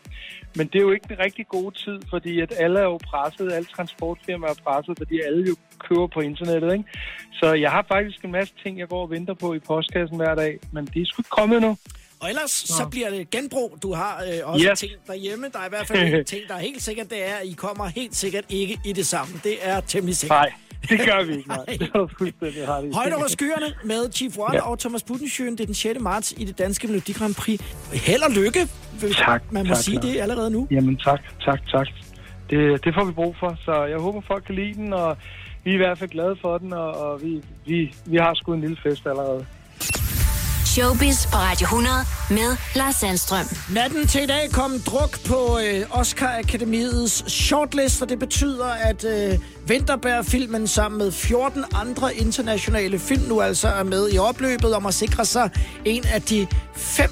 Men 0.57 0.66
det 0.66 0.74
er 0.79 0.83
jo 0.83 0.90
ikke 0.90 1.07
den 1.09 1.18
rigtig 1.18 1.48
gode 1.48 1.74
tid, 1.74 1.98
fordi 2.11 2.40
at 2.40 2.53
alle 2.59 2.79
er 2.81 2.85
jo 2.85 2.96
presset, 2.96 3.53
alle 3.53 3.68
transportfirmaer 3.76 4.50
er 4.50 4.62
presset, 4.64 4.98
fordi 4.98 5.20
alle 5.20 5.48
jo 5.48 5.57
køber 5.79 6.07
på 6.07 6.20
internettet. 6.20 6.72
Ikke? 6.72 6.85
Så 7.33 7.53
jeg 7.53 7.70
har 7.70 7.85
faktisk 7.88 8.24
en 8.24 8.33
masse 8.33 8.55
ting, 8.62 8.79
jeg 8.79 8.88
går 8.88 9.03
og 9.03 9.11
venter 9.11 9.35
på 9.35 9.55
i 9.55 9.59
postkassen 9.59 10.16
hver 10.16 10.35
dag, 10.35 10.59
men 10.72 10.87
det 10.87 11.03
er 11.03 11.07
sgu 11.07 11.20
ikke 11.20 11.31
kommet 11.31 11.62
nu. 11.62 11.76
Og 12.20 12.28
ellers 12.28 12.66
ja. 12.68 12.74
så 12.74 12.88
bliver 12.90 13.11
det 13.11 13.30
genbrug. 13.30 13.78
Du 13.83 13.94
har 13.94 14.22
øh, 14.26 14.52
også 14.52 14.68
yes. 14.70 14.78
ting 14.78 14.92
derhjemme. 15.06 15.46
Der 15.52 15.59
er 15.59 15.66
i 15.66 15.68
hvert 15.68 15.87
fald 15.87 16.14
en 16.14 16.24
ting, 16.35 16.42
der 16.48 16.54
er 16.54 16.59
helt 16.59 16.83
sikkert, 16.83 17.11
det 17.11 17.30
er, 17.30 17.35
at 17.35 17.46
I 17.46 17.52
kommer 17.52 17.87
helt 17.87 18.16
sikkert 18.16 18.44
ikke 18.48 18.80
i 18.85 18.92
det 18.92 19.06
samme. 19.06 19.40
Det 19.44 19.56
er 19.62 19.80
temmelig 19.80 20.16
sikkert. 20.16 20.38
Nej, 20.38 20.52
det 20.88 21.00
gør 21.06 21.24
vi 21.24 21.37
ikke. 21.37 21.48
Nej. 21.48 21.66
Har 22.66 22.94
Højt 22.94 23.12
over 23.12 23.28
skyerne 23.28 23.66
med 23.85 24.12
Chief 24.12 24.38
One 24.38 24.54
ja. 24.54 24.70
og 24.70 24.78
Thomas 24.78 25.02
Budensjøen. 25.02 25.52
Det 25.52 25.61
er 25.61 25.66
den 25.66 25.74
6. 25.74 26.00
marts 26.00 26.35
i 26.37 26.44
det 26.44 26.59
danske 26.59 26.87
Melodi 26.87 27.12
Grand 27.12 27.35
Prix. 27.35 27.61
Held 27.92 28.22
og 28.22 28.30
lykke, 28.30 28.68
tak, 29.16 29.52
man 29.52 29.66
må 29.66 29.74
tak, 29.74 29.83
sige 29.83 29.94
tak. 29.94 30.02
det 30.02 30.20
allerede 30.20 30.50
nu. 30.50 30.68
Jamen 30.70 30.96
tak, 30.96 31.20
tak, 31.44 31.61
tak. 31.68 31.87
Det, 32.50 32.85
det 32.85 32.94
får 32.94 33.04
vi 33.04 33.12
brug 33.12 33.37
for, 33.40 33.56
så 33.64 33.85
jeg 33.85 33.98
håber, 33.98 34.20
folk 34.26 34.44
kan 34.44 34.54
lide 34.54 34.74
den, 34.74 34.92
og 34.92 35.16
vi 35.64 35.70
er 35.70 35.74
i 35.74 35.76
hvert 35.76 35.98
fald 35.98 36.11
glade 36.11 36.37
for 36.40 36.59
den, 36.59 36.72
og, 36.72 36.92
og 36.92 37.22
vi, 37.22 37.42
vi, 37.66 37.94
vi 38.06 38.16
har 38.16 38.35
sgu 38.35 38.52
en 38.52 38.61
lille 38.61 38.76
fest 38.83 39.06
allerede. 39.06 39.46
Showbiz 40.74 41.26
på 41.26 41.37
Radio 41.37 41.64
100 41.64 41.94
med 42.30 42.56
Lars 42.74 42.96
Sandstrøm. 42.96 43.46
Natten 43.74 44.06
til 44.06 44.22
i 44.22 44.26
dag 44.26 44.50
kom 44.52 44.72
druk 44.87 45.24
på 45.24 45.59
øh, 45.64 45.87
Oscar 45.90 46.38
Akademiets 46.38 47.33
shortlist, 47.33 48.02
og 48.02 48.09
det 48.09 48.18
betyder, 48.18 48.66
at 48.66 49.04
øh, 49.04 49.38
Vinterberg-filmen 49.66 50.66
sammen 50.66 50.98
med 50.98 51.12
14 51.12 51.64
andre 51.74 52.14
internationale 52.14 52.98
film 52.98 53.22
nu 53.22 53.40
altså 53.40 53.68
er 53.68 53.83
med 53.83 54.12
i 54.12 54.18
opløbet 54.18 54.74
om 54.74 54.87
at 54.87 54.94
sikre 54.94 55.24
sig 55.24 55.50
en 55.85 56.04
af 56.14 56.22
de 56.22 56.46
fem 56.74 57.11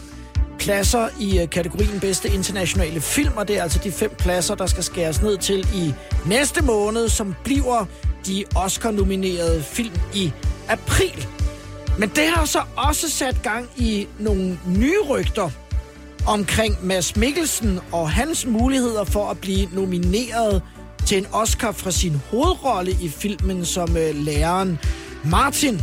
pladser 0.58 1.08
i 1.20 1.40
øh, 1.40 1.50
kategorien 1.50 2.00
bedste 2.00 2.28
internationale 2.28 3.00
film, 3.00 3.32
og 3.36 3.48
det 3.48 3.58
er 3.58 3.62
altså 3.62 3.80
de 3.84 3.92
fem 3.92 4.14
pladser, 4.18 4.54
der 4.54 4.66
skal 4.66 4.84
skæres 4.84 5.22
ned 5.22 5.38
til 5.38 5.68
i 5.74 5.94
næste 6.26 6.64
måned, 6.64 7.08
som 7.08 7.34
bliver 7.44 7.84
de 8.26 8.44
Oscar-nominerede 8.56 9.62
film 9.62 9.94
i 10.14 10.32
april. 10.68 11.37
Men 11.98 12.08
det 12.08 12.28
har 12.28 12.44
så 12.44 12.62
også 12.76 13.10
sat 13.10 13.42
gang 13.42 13.68
i 13.76 14.06
nogle 14.18 14.58
nye 14.66 15.00
rygter 15.08 15.50
omkring 16.26 16.86
Mads 16.86 17.16
Mikkelsen 17.16 17.80
og 17.92 18.10
hans 18.10 18.46
muligheder 18.46 19.04
for 19.04 19.30
at 19.30 19.38
blive 19.38 19.68
nomineret 19.72 20.62
til 21.06 21.18
en 21.18 21.26
Oscar 21.32 21.72
fra 21.72 21.90
sin 21.90 22.20
hovedrolle 22.30 22.90
i 23.02 23.08
filmen 23.08 23.64
som 23.64 23.96
øh, 23.96 24.14
læreren 24.14 24.78
Martin. 25.24 25.80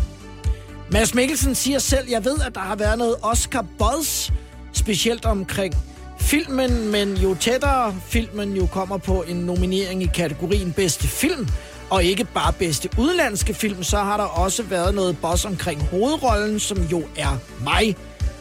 Mads 0.91 1.13
Mikkelsen 1.13 1.55
siger 1.55 1.79
selv, 1.79 2.09
jeg 2.09 2.25
ved, 2.25 2.37
at 2.45 2.55
der 2.55 2.61
har 2.61 2.75
været 2.75 2.97
noget 2.97 3.15
Oscar-buzz, 3.21 4.31
specielt 4.73 5.25
omkring 5.25 5.73
filmen, 6.19 6.91
men 6.91 7.17
jo 7.17 7.35
tættere 7.35 7.95
filmen 8.07 8.53
jo 8.53 8.65
kommer 8.65 8.97
på 8.97 9.23
en 9.27 9.35
nominering 9.35 10.03
i 10.03 10.09
kategorien 10.13 10.73
bedste 10.73 11.07
film, 11.07 11.47
og 11.89 12.03
ikke 12.03 12.27
bare 12.33 12.53
bedste 12.53 12.89
udenlandske 12.97 13.53
film, 13.53 13.83
så 13.83 13.97
har 13.97 14.17
der 14.17 14.23
også 14.23 14.63
været 14.63 14.95
noget 14.95 15.17
boss 15.21 15.45
omkring 15.45 15.81
hovedrollen, 15.81 16.59
som 16.59 16.77
jo 16.77 17.03
er 17.17 17.37
mig, 17.63 17.95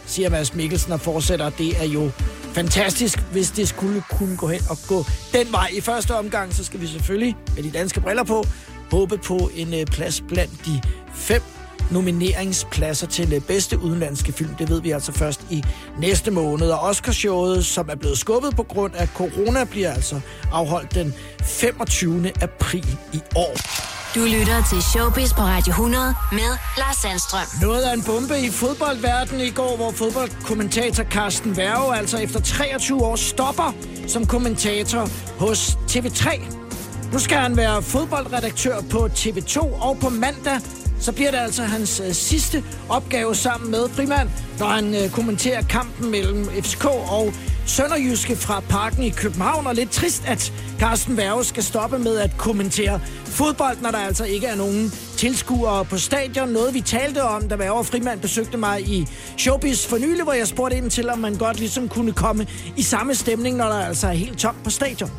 siger 0.07 0.31
Mads 0.31 0.55
Mikkelsen 0.55 0.93
og 0.93 1.01
fortsætter. 1.01 1.51
Det 1.51 1.83
er 1.83 1.87
jo 1.87 2.11
fantastisk, 2.53 3.19
hvis 3.19 3.51
det 3.51 3.69
skulle 3.69 4.03
kunne 4.11 4.37
gå 4.37 4.49
hen 4.49 4.61
og 4.71 4.79
gå 4.89 5.05
den 5.33 5.53
vej. 5.53 5.71
I 5.73 5.81
første 5.81 6.15
omgang, 6.15 6.55
så 6.55 6.65
skal 6.65 6.81
vi 6.81 6.87
selvfølgelig 6.87 7.37
med 7.55 7.63
de 7.63 7.71
danske 7.71 8.01
briller 8.01 8.25
på, 8.25 8.45
håbe 8.91 9.19
på 9.19 9.51
en 9.57 9.75
øh, 9.75 9.87
plads 9.87 10.21
blandt 10.29 10.67
de 10.67 10.81
fem 11.15 11.43
nomineringspladser 11.91 13.07
til 13.07 13.33
øh, 13.33 13.41
bedste 13.41 13.79
udenlandske 13.79 14.33
film. 14.33 14.55
Det 14.55 14.69
ved 14.69 14.83
vi 14.83 14.91
altså 14.91 15.13
først 15.13 15.41
i 15.51 15.65
næste 15.99 16.31
måned. 16.31 16.71
Og 16.71 16.81
Oscarshowet, 16.81 17.67
som 17.67 17.89
er 17.91 17.95
blevet 17.95 18.19
skubbet 18.19 18.57
på 18.57 18.63
grund 18.63 18.95
af 18.95 19.09
corona, 19.09 19.65
bliver 19.65 19.93
altså 19.93 20.21
afholdt 20.53 20.95
den 20.95 21.15
25. 21.43 22.33
april 22.43 22.99
i 23.13 23.21
år. 23.37 23.57
Du 24.15 24.21
lytter 24.21 24.63
til 24.71 24.83
Showbiz 24.83 25.33
på 25.33 25.43
Radio 25.43 25.71
100 25.71 26.15
med 26.33 26.51
Lars 26.79 26.97
Sandstrøm. 26.97 27.47
Noget 27.63 27.83
af 27.83 27.95
en 27.95 28.03
bombe 28.03 28.39
i 28.39 28.51
fodboldverdenen 28.51 29.47
i 29.47 29.51
går, 29.51 29.77
hvor 29.77 29.91
fodboldkommentator 29.91 31.05
Carsten 31.05 31.57
Værge 31.57 31.97
altså 31.97 32.19
efter 32.19 32.41
23 32.41 33.05
år 33.05 33.17
stopper 33.17 33.75
som 34.07 34.27
kommentator 34.27 35.09
hos 35.39 35.79
TV3. 35.91 36.55
Nu 37.13 37.19
skal 37.19 37.37
han 37.37 37.57
være 37.57 37.83
fodboldredaktør 37.83 38.81
på 38.91 39.07
TV2, 39.07 39.59
og 39.83 39.99
på 40.01 40.09
mandag 40.09 40.61
så 41.05 41.13
bliver 41.13 41.31
det 41.31 41.39
altså 41.39 41.63
hans 41.63 42.03
øh, 42.07 42.13
sidste 42.13 42.65
opgave 42.89 43.35
sammen 43.35 43.71
med 43.71 43.89
Frimand, 43.89 44.29
når 44.59 44.67
han 44.67 44.95
øh, 44.95 45.11
kommenterer 45.11 45.63
kampen 45.63 46.11
mellem 46.11 46.45
FCK 46.63 46.85
og 46.87 47.33
Sønderjyske 47.67 48.37
fra 48.37 48.61
Parken 48.69 49.03
i 49.03 49.11
København. 49.11 49.67
Og 49.67 49.75
lidt 49.75 49.91
trist, 49.91 50.23
at 50.27 50.53
Carsten 50.79 51.17
Værge 51.17 51.45
skal 51.45 51.63
stoppe 51.63 51.99
med 51.99 52.19
at 52.19 52.31
kommentere 52.39 53.01
fodbold, 53.25 53.77
når 53.83 53.91
der 53.91 53.99
altså 53.99 54.25
ikke 54.25 54.47
er 54.47 54.55
nogen 54.55 54.93
tilskuere 55.17 55.85
på 55.85 55.99
stadion. 55.99 56.49
Noget 56.49 56.75
vi 56.75 56.81
talte 56.81 57.23
om, 57.23 57.49
da 57.49 57.57
Værge 57.57 57.73
og 57.73 57.87
Frimand 57.87 58.21
besøgte 58.21 58.57
mig 58.57 58.89
i 58.89 59.07
Showbiz 59.39 59.87
for 59.87 59.99
nylig, 59.99 60.23
hvor 60.23 60.33
jeg 60.33 60.47
spurgte 60.47 60.77
ind 60.77 60.91
til, 60.91 61.11
om 61.11 61.19
man 61.19 61.35
godt 61.35 61.59
ligesom 61.59 61.89
kunne 61.89 62.13
komme 62.13 62.47
i 62.77 62.83
samme 62.83 63.15
stemning, 63.15 63.57
når 63.57 63.69
der 63.69 63.87
altså 63.87 64.07
er 64.07 64.13
helt 64.13 64.39
tomt 64.39 64.65
på 64.65 64.71
stadion. 64.71 65.11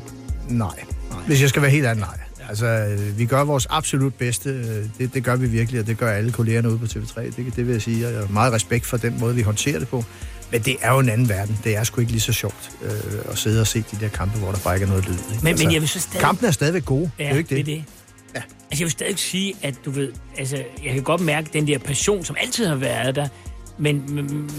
Nej. 0.49 0.83
Hvis 1.27 1.41
jeg 1.41 1.49
skal 1.49 1.61
være 1.61 1.71
helt 1.71 1.85
ærlig, 1.85 1.99
nej. 2.01 2.17
Altså, 2.49 2.65
øh, 2.65 3.17
vi 3.19 3.25
gør 3.25 3.43
vores 3.43 3.67
absolut 3.69 4.13
bedste. 4.13 4.49
Øh, 4.49 4.83
Det, 4.97 5.13
det 5.13 5.23
gør 5.23 5.35
vi 5.35 5.47
virkelig, 5.47 5.79
og 5.81 5.87
det 5.87 5.97
gør 5.97 6.11
alle 6.11 6.31
kollegerne 6.31 6.69
ude 6.69 6.77
på 6.77 6.85
TV3. 6.85 7.21
Det, 7.21 7.35
det 7.55 7.65
vil 7.67 7.71
jeg 7.73 7.81
sige. 7.81 8.07
og 8.07 8.11
Jeg 8.13 8.19
har 8.21 8.27
meget 8.27 8.53
respekt 8.53 8.85
for 8.85 8.97
den 8.97 9.19
måde, 9.19 9.35
vi 9.35 9.41
håndterer 9.41 9.79
det 9.79 9.87
på. 9.87 10.03
Men 10.51 10.61
det 10.61 10.75
er 10.81 10.91
jo 10.93 10.99
en 10.99 11.09
anden 11.09 11.29
verden. 11.29 11.59
Det 11.63 11.75
er 11.75 11.83
sgu 11.83 12.01
ikke 12.01 12.11
lige 12.11 12.21
så 12.21 12.33
sjovt 12.33 12.71
øh, 12.83 12.91
at 13.31 13.37
sidde 13.37 13.61
og 13.61 13.67
se 13.67 13.83
de 13.91 13.97
der 13.99 14.07
kampe, 14.09 14.37
hvor 14.39 14.51
der 14.51 14.59
bare 14.59 14.75
ikke 14.75 14.83
er 14.83 14.89
noget 14.89 15.05
lyd. 15.07 15.13
Ikke? 15.13 15.43
Men, 15.43 15.55
men 15.59 15.73
jeg 15.73 15.81
vil 15.81 15.89
så 15.89 15.99
stadig... 15.99 16.19
Kampen 16.21 16.47
er 16.47 16.51
stadigvæk 16.51 16.85
gode. 16.85 17.11
Ja, 17.19 17.23
det 17.23 17.29
er 17.29 17.33
jo 17.33 17.37
ikke 17.37 17.55
det. 17.55 17.65
det. 17.65 17.75
det. 17.75 17.83
Ja. 18.35 18.39
Altså, 18.39 18.79
jeg 18.79 18.85
vil 18.85 18.91
stadig 18.91 19.19
sige, 19.19 19.53
at 19.61 19.75
du 19.85 19.91
ved, 19.91 20.11
altså, 20.37 20.55
jeg 20.83 20.93
kan 20.93 21.03
godt 21.03 21.21
mærke 21.21 21.49
den 21.53 21.67
der 21.67 21.77
passion, 21.77 22.25
som 22.25 22.35
altid 22.39 22.65
har 22.67 22.75
været 22.75 23.15
der, 23.15 23.27
men 23.79 24.03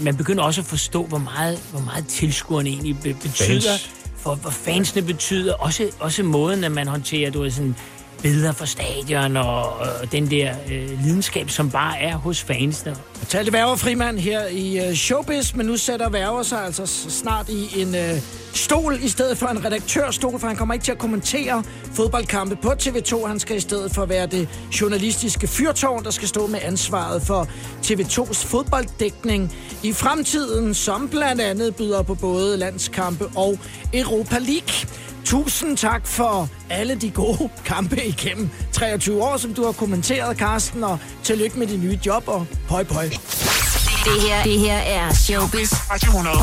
man 0.03 0.17
begynder 0.17 0.43
også 0.43 0.61
at 0.61 0.67
forstå, 0.67 1.05
hvor 1.05 1.17
meget, 1.17 1.59
hvor 1.71 1.79
meget 1.81 2.07
tilskuerne 2.07 2.69
egentlig 2.69 2.97
be- 3.03 3.13
betyder, 3.21 3.61
Fans 3.61 3.91
for 4.27 4.35
hvor 4.35 4.49
fansene 4.49 5.01
betyder, 5.01 5.53
også, 5.53 5.89
også 5.99 6.23
måden, 6.23 6.63
at 6.63 6.71
man 6.71 6.87
håndterer, 6.87 7.31
du 7.31 7.41
ved, 7.41 7.51
sådan 7.51 7.75
billeder 8.21 8.51
fra 8.51 8.65
stadion 8.65 9.37
og, 9.37 9.73
og 9.73 10.11
den 10.11 10.31
der 10.31 10.55
øh, 10.71 11.03
lidenskab, 11.03 11.49
som 11.49 11.71
bare 11.71 11.99
er 11.99 12.15
hos 12.15 12.43
fansene. 12.43 12.95
Jeg 13.19 13.27
talte 13.27 13.53
Værger 13.53 13.75
Frimand 13.75 14.19
her 14.19 14.47
i 14.47 14.87
øh, 14.87 14.93
Showbiz, 14.93 15.53
men 15.53 15.65
nu 15.65 15.77
sætter 15.77 16.09
Værger 16.09 16.43
sig 16.43 16.65
altså 16.65 16.85
snart 17.09 17.49
i 17.49 17.81
en 17.81 17.95
Øh 17.95 18.21
stol 18.57 18.99
i 19.01 19.09
stedet 19.09 19.37
for 19.37 19.47
en 19.47 19.65
redaktørstol, 19.65 20.39
for 20.39 20.47
han 20.47 20.55
kommer 20.55 20.73
ikke 20.73 20.83
til 20.83 20.91
at 20.91 20.97
kommentere 20.97 21.63
fodboldkampe 21.93 22.55
på 22.55 22.69
TV2. 22.69 23.27
Han 23.27 23.39
skal 23.39 23.57
i 23.57 23.59
stedet 23.59 23.95
for 23.95 24.05
være 24.05 24.27
det 24.27 24.49
journalistiske 24.81 25.47
fyrtårn, 25.47 26.03
der 26.03 26.11
skal 26.11 26.27
stå 26.27 26.47
med 26.47 26.59
ansvaret 26.63 27.21
for 27.21 27.47
TV2's 27.85 28.47
fodbolddækning 28.47 29.55
i 29.83 29.93
fremtiden, 29.93 30.73
som 30.73 31.09
blandt 31.09 31.41
andet 31.41 31.75
byder 31.75 32.01
på 32.01 32.15
både 32.15 32.57
landskampe 32.57 33.25
og 33.35 33.59
Europa 33.93 34.37
League. 34.37 34.89
Tusind 35.25 35.77
tak 35.77 36.07
for 36.07 36.49
alle 36.69 36.95
de 36.95 37.11
gode 37.11 37.49
kampe 37.65 38.05
igennem 38.05 38.49
23 38.73 39.23
år, 39.23 39.37
som 39.37 39.53
du 39.53 39.65
har 39.65 39.71
kommenteret, 39.71 40.37
Carsten, 40.37 40.83
og 40.83 40.99
tillykke 41.23 41.59
med 41.59 41.67
dit 41.67 41.83
nye 41.83 41.99
job, 42.05 42.23
og 42.27 42.45
pøj 42.69 42.83
pøj. 42.83 43.03
Det 43.03 44.21
her, 44.21 44.43
det 44.43 44.59
her 44.59 44.77
er 44.77 45.13
Showbiz 45.13 45.69
på 45.69 45.75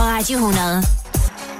Radio 0.00 0.36
100. 0.36 0.93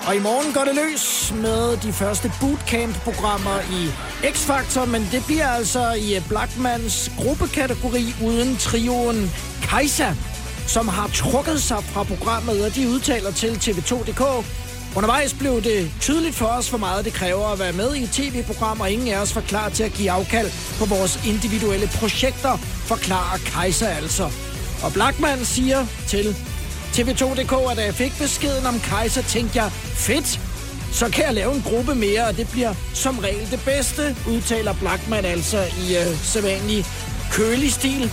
Og 0.06 0.16
i 0.16 0.18
morgen 0.18 0.52
går 0.52 0.64
det 0.64 0.74
løs 0.74 1.34
med 1.36 1.76
de 1.76 1.92
første 1.92 2.32
bootcamp-programmer 2.40 3.58
i 3.60 3.88
X-Factor, 4.26 4.84
men 4.84 5.08
det 5.12 5.22
bliver 5.26 5.48
altså 5.48 5.92
i 5.92 6.20
Blackmans 6.28 7.12
gruppekategori 7.18 8.14
uden 8.24 8.56
trioen 8.56 9.30
Kaiser, 9.62 10.14
som 10.66 10.88
har 10.88 11.08
trukket 11.14 11.62
sig 11.62 11.84
fra 11.84 12.02
programmet, 12.02 12.64
og 12.64 12.74
de 12.74 12.88
udtaler 12.88 13.30
til 13.32 13.48
TV2.dk. 13.48 14.46
Undervejs 14.96 15.34
blev 15.34 15.62
det 15.62 15.90
tydeligt 16.00 16.34
for 16.34 16.46
os, 16.46 16.68
hvor 16.68 16.78
meget 16.78 17.04
det 17.04 17.12
kræver 17.12 17.46
at 17.46 17.58
være 17.58 17.72
med 17.72 17.94
i 17.94 18.02
et 18.02 18.10
tv-program, 18.10 18.80
og 18.80 18.90
ingen 18.90 19.08
af 19.08 19.18
os 19.18 19.34
var 19.34 19.42
klar 19.42 19.68
til 19.68 19.82
at 19.82 19.92
give 19.92 20.10
afkald 20.10 20.50
på 20.78 20.84
vores 20.84 21.26
individuelle 21.26 21.86
projekter, 21.86 22.56
forklarer 22.90 23.38
Kaiser 23.38 23.88
altså. 23.88 24.30
Og 24.84 24.92
Blackman 24.92 25.44
siger 25.44 25.86
til 26.08 26.36
TV2.dk, 26.94 27.70
at 27.70 27.76
da 27.76 27.85
jeg 27.85 27.94
fik 27.94 28.18
beskeden 28.18 28.66
om 28.66 28.80
Kaiser, 28.80 29.22
tænkte 29.22 29.62
jeg, 29.62 29.70
fedt, 30.07 30.40
så 30.92 31.09
kan 31.09 31.24
jeg 31.24 31.35
lave 31.35 31.54
en 31.54 31.62
gruppe 31.62 31.94
mere, 31.94 32.26
og 32.26 32.37
det 32.37 32.48
bliver 32.52 32.74
som 32.94 33.18
regel 33.18 33.50
det 33.50 33.61
bedste, 33.64 34.16
udtaler 34.28 34.74
Blackman 34.80 35.24
altså 35.24 35.59
i 35.59 35.96
øh, 35.96 36.16
sædvanlig 36.22 36.85
kølig 37.33 37.72
stil. 37.72 38.11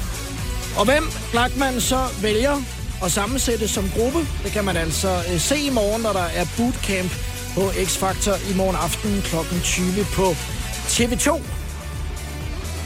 Og 0.78 0.86
hvem 0.86 1.04
Blackman 1.32 1.82
så 1.82 2.00
vælger 2.22 2.62
at 3.04 3.12
sammensætte 3.12 3.68
som 3.68 3.90
gruppe, 3.96 4.20
det 4.44 4.52
kan 4.52 4.66
man 4.66 4.78
altså 4.78 5.24
øh, 5.34 5.40
se 5.40 5.58
i 5.58 5.70
morgen, 5.70 6.02
når 6.02 6.14
der 6.14 6.28
er 6.40 6.46
bootcamp 6.58 7.12
på 7.56 7.62
X-Factor 7.62 8.52
i 8.52 8.54
morgen 8.56 8.76
aften 8.76 9.22
kl. 9.22 9.36
20 9.64 10.06
på 10.16 10.28
TV2 10.94 11.42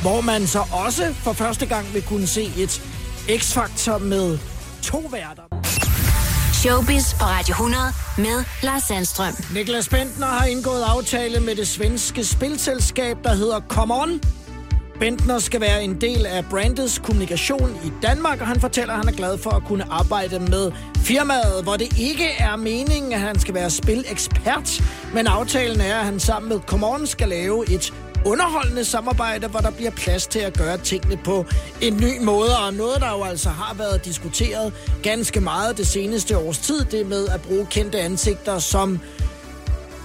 hvor 0.06 0.22
man 0.22 0.48
så 0.48 0.64
også 0.86 1.14
for 1.14 1.34
første 1.34 1.66
gang 1.66 1.94
vil 1.94 2.02
kunne 2.02 2.28
se 2.28 2.44
et 2.58 2.82
X-Factor 3.30 3.98
med 3.98 4.38
to 4.84 4.98
værter. 5.12 5.55
Showbiz 6.66 7.14
på 7.14 7.26
Radio 7.26 7.52
100 7.52 7.84
med 8.18 8.44
Lars 8.64 8.84
Sandstrøm. 8.84 9.34
Niklas 9.54 9.90
Bentner 9.90 10.28
har 10.28 10.46
indgået 10.46 10.82
aftale 10.82 11.40
med 11.40 11.56
det 11.56 11.68
svenske 11.68 12.24
spilselskab, 12.24 13.18
der 13.24 13.34
hedder 13.34 13.60
Come 13.70 13.94
On. 13.94 14.22
Bentner 15.00 15.40
skal 15.40 15.62
være 15.62 15.84
en 15.84 16.02
del 16.02 16.26
af 16.26 16.46
brandets 16.50 17.00
kommunikation 17.00 17.80
i 17.86 17.92
Danmark, 18.02 18.42
og 18.42 18.48
han 18.48 18.60
fortæller, 18.60 18.94
at 18.94 19.00
han 19.00 19.08
er 19.08 19.18
glad 19.18 19.38
for 19.38 19.50
at 19.50 19.64
kunne 19.64 19.84
arbejde 19.92 20.40
med 20.40 20.72
firmaet, 20.98 21.64
hvor 21.64 21.76
det 21.76 22.00
ikke 22.00 22.28
er 22.40 22.56
meningen, 22.56 23.14
at 23.14 23.20
han 23.20 23.40
skal 23.40 23.54
være 23.54 23.70
spilekspert, 23.70 24.84
men 25.14 25.28
aftalen 25.28 25.82
er, 25.82 26.00
at 26.00 26.06
han 26.06 26.20
sammen 26.20 26.50
med 26.50 26.60
Come 26.60 26.88
On 26.88 27.08
skal 27.08 27.30
lave 27.30 27.72
et 27.72 27.94
underholdende 28.26 28.86
samarbejde, 28.86 29.48
hvor 29.48 29.60
der 29.60 29.72
bliver 29.72 29.92
plads 29.92 30.28
til 30.28 30.40
at 30.40 30.58
gøre 30.58 30.78
tingene 30.78 31.18
på 31.18 31.46
en 31.82 31.98
ny 31.98 32.24
måde, 32.24 32.58
og 32.58 32.74
noget, 32.74 33.02
der 33.02 33.10
jo 33.12 33.24
altså 33.24 33.50
har 33.50 33.74
været 33.74 34.06
diskuteret 34.06 34.74
ganske 35.04 35.42
meget 35.42 35.78
det 35.78 35.88
seneste 35.88 36.38
års 36.38 36.58
tid, 36.58 36.86
det 36.86 37.08
med 37.08 37.28
at 37.28 37.42
bruge 37.42 37.66
kendte 37.66 38.00
ansigter 38.00 38.60
som 38.60 39.00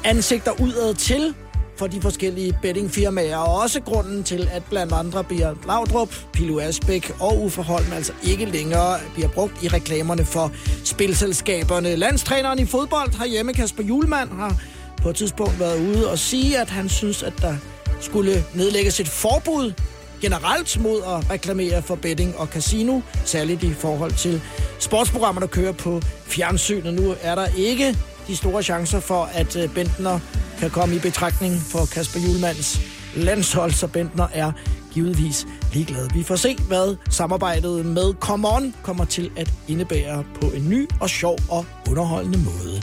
ansigter 0.04 0.60
udad 0.60 0.94
til 0.94 1.34
for 1.76 1.86
de 1.86 2.00
forskellige 2.00 2.58
bettingfirmaer, 2.62 3.36
og 3.36 3.60
også 3.60 3.80
grunden 3.80 4.24
til, 4.24 4.48
at 4.52 4.62
blandt 4.70 4.92
andre 4.92 5.24
bliver 5.24 5.54
Laudrup, 5.66 6.14
Pilu 6.32 6.60
Asbæk 6.60 7.12
og 7.20 7.42
Uffe 7.42 7.62
Holm 7.62 7.92
altså 7.92 8.12
ikke 8.22 8.44
længere 8.44 8.98
bliver 9.14 9.28
brugt 9.28 9.62
i 9.62 9.68
reklamerne 9.68 10.24
for 10.24 10.52
spilselskaberne. 10.84 11.96
Landstræneren 11.96 12.58
i 12.58 12.66
fodbold 12.66 13.18
herhjemme, 13.18 13.54
Kasper 13.54 13.82
Julemand, 13.82 14.30
har 14.30 14.54
på 15.02 15.08
et 15.08 15.16
tidspunkt 15.16 15.60
været 15.60 15.80
ude 15.80 16.10
og 16.10 16.18
sige, 16.18 16.58
at 16.58 16.70
han 16.70 16.88
synes, 16.88 17.22
at 17.22 17.32
der 17.42 17.56
skulle 18.00 18.44
nedlægges 18.54 19.00
et 19.00 19.08
forbud 19.08 19.72
generelt 20.20 20.80
mod 20.80 21.02
at 21.02 21.30
reklamere 21.30 21.82
for 21.82 21.94
betting 21.94 22.38
og 22.38 22.46
casino, 22.46 23.00
særligt 23.24 23.62
i 23.62 23.74
forhold 23.74 24.12
til 24.12 24.42
sportsprogrammer, 24.78 25.40
der 25.40 25.48
kører 25.48 25.72
på 25.72 26.00
fjernsynet. 26.26 26.94
Nu 26.94 27.14
er 27.22 27.34
der 27.34 27.46
ikke 27.56 27.96
de 28.26 28.36
store 28.36 28.62
chancer 28.62 29.00
for, 29.00 29.30
at 29.32 29.56
øh, 29.56 29.74
Bentner 29.74 30.20
kan 30.58 30.70
komme 30.70 30.94
i 30.96 30.98
betragtning 30.98 31.60
for 31.60 31.88
Kasper 31.92 32.20
Julmans 32.20 32.80
landshold, 33.16 33.72
så 33.72 33.86
Bentner 33.86 34.26
er 34.32 34.52
givetvis 34.92 35.46
ligeglad. 35.72 36.08
Vi 36.14 36.22
får 36.22 36.36
se, 36.36 36.56
hvad 36.56 36.96
samarbejdet 37.10 37.86
med 37.86 38.14
Come 38.20 38.48
On 38.48 38.74
kommer 38.82 39.04
til 39.04 39.30
at 39.36 39.50
indebære 39.68 40.24
på 40.40 40.46
en 40.46 40.68
ny 40.68 40.88
og 41.00 41.10
sjov 41.10 41.38
og 41.48 41.66
underholdende 41.90 42.38
måde. 42.38 42.82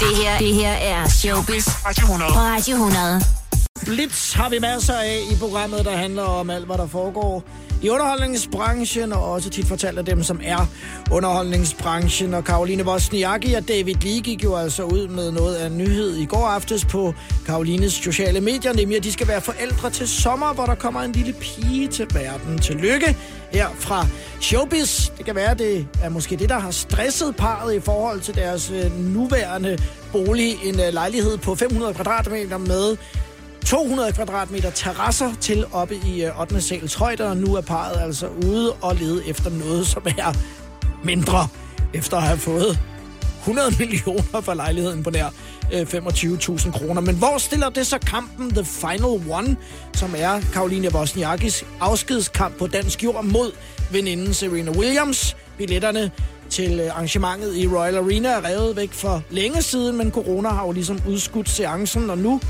Det 0.00 0.16
her, 0.16 0.38
det 0.38 0.54
her 0.54 0.72
er 0.72 1.08
Showbiz 1.08 1.66
på 1.66 1.88
Radio 1.88 2.74
100. 2.74 3.35
Blitz 3.86 4.32
har 4.32 4.48
vi 4.48 4.58
masser 4.58 4.94
af 4.94 5.20
i 5.32 5.36
programmet, 5.40 5.84
der 5.84 5.96
handler 5.96 6.22
om 6.22 6.50
alt, 6.50 6.66
hvad 6.66 6.78
der 6.78 6.86
foregår 6.86 7.44
i 7.82 7.88
underholdningsbranchen, 7.88 9.12
og 9.12 9.32
også 9.32 9.50
tit 9.50 9.66
fortalt 9.66 9.98
af 9.98 10.04
dem, 10.04 10.22
som 10.22 10.40
er 10.44 10.66
underholdningsbranchen. 11.10 12.34
Og 12.34 12.44
Karoline 12.44 12.84
Wozniacki 12.84 13.54
og 13.54 13.68
David 13.68 13.94
Lee 13.94 14.20
gik 14.20 14.44
jo 14.44 14.56
altså 14.56 14.82
ud 14.82 15.08
med 15.08 15.30
noget 15.32 15.54
af 15.54 15.66
en 15.66 15.78
nyhed 15.78 16.16
i 16.16 16.24
går 16.24 16.46
aftes 16.46 16.84
på 16.84 17.14
Karolines 17.46 17.92
sociale 17.92 18.40
medier, 18.40 18.72
nemlig 18.72 18.96
at 18.96 19.04
de 19.04 19.12
skal 19.12 19.28
være 19.28 19.40
forældre 19.40 19.90
til 19.90 20.08
sommer, 20.08 20.52
hvor 20.52 20.66
der 20.66 20.74
kommer 20.74 21.00
en 21.00 21.12
lille 21.12 21.32
pige 21.32 21.88
til 21.88 22.06
verden. 22.14 22.58
Tillykke 22.58 23.16
her 23.52 23.68
fra 23.78 24.06
Showbiz. 24.40 25.10
Det 25.18 25.24
kan 25.24 25.34
være, 25.34 25.54
det 25.54 25.86
er 26.02 26.08
måske 26.08 26.36
det, 26.36 26.48
der 26.48 26.58
har 26.58 26.70
stresset 26.70 27.36
parret 27.36 27.74
i 27.74 27.80
forhold 27.80 28.20
til 28.20 28.34
deres 28.34 28.70
øh, 28.70 28.98
nuværende 28.98 29.78
bolig. 30.12 30.54
En 30.64 30.80
øh, 30.80 30.92
lejlighed 30.92 31.38
på 31.38 31.54
500 31.54 31.94
kvadratmeter 31.94 32.58
med 32.58 32.96
200 33.66 34.12
kvadratmeter 34.12 34.70
terrasser 34.70 35.32
til 35.40 35.64
oppe 35.72 35.96
i 36.06 36.24
øh, 36.24 36.40
8. 36.40 36.60
sals 36.60 36.94
højde, 36.94 37.28
og 37.28 37.36
nu 37.36 37.54
er 37.54 37.60
parret 37.60 38.00
altså 38.02 38.28
ude 38.28 38.72
og 38.72 38.94
lede 38.94 39.28
efter 39.28 39.50
noget, 39.50 39.86
som 39.86 40.02
er 40.18 40.32
mindre, 41.04 41.48
efter 41.94 42.16
at 42.16 42.22
have 42.22 42.38
fået 42.38 42.78
100 43.40 43.70
millioner 43.78 44.40
for 44.40 44.54
lejligheden 44.54 45.02
på 45.02 45.10
nær 45.10 45.28
øh, 45.72 45.82
25.000 45.82 46.70
kroner. 46.70 47.00
Men 47.00 47.14
hvor 47.14 47.38
stiller 47.38 47.68
det 47.68 47.86
så 47.86 47.98
kampen 47.98 48.50
The 48.50 48.64
Final 48.64 49.30
One, 49.30 49.56
som 49.94 50.14
er 50.16 50.40
Karoline 50.52 50.94
Wozniakis 50.94 51.64
afskedskamp 51.80 52.58
på 52.58 52.66
dansk 52.66 53.04
jord 53.04 53.24
mod 53.24 53.52
veninden 53.92 54.34
Serena 54.34 54.70
Williams? 54.70 55.36
Billetterne 55.58 56.10
til 56.50 56.80
øh, 56.80 56.96
arrangementet 56.96 57.56
i 57.56 57.68
Royal 57.68 57.96
Arena 57.96 58.28
er 58.28 58.44
revet 58.44 58.76
væk 58.76 58.92
for 58.92 59.22
længe 59.30 59.62
siden, 59.62 59.96
men 59.96 60.10
corona 60.10 60.48
har 60.48 60.66
jo 60.66 60.72
ligesom 60.72 61.00
udskudt 61.08 61.48
seancen, 61.48 62.10
og 62.10 62.18
nu 62.18 62.40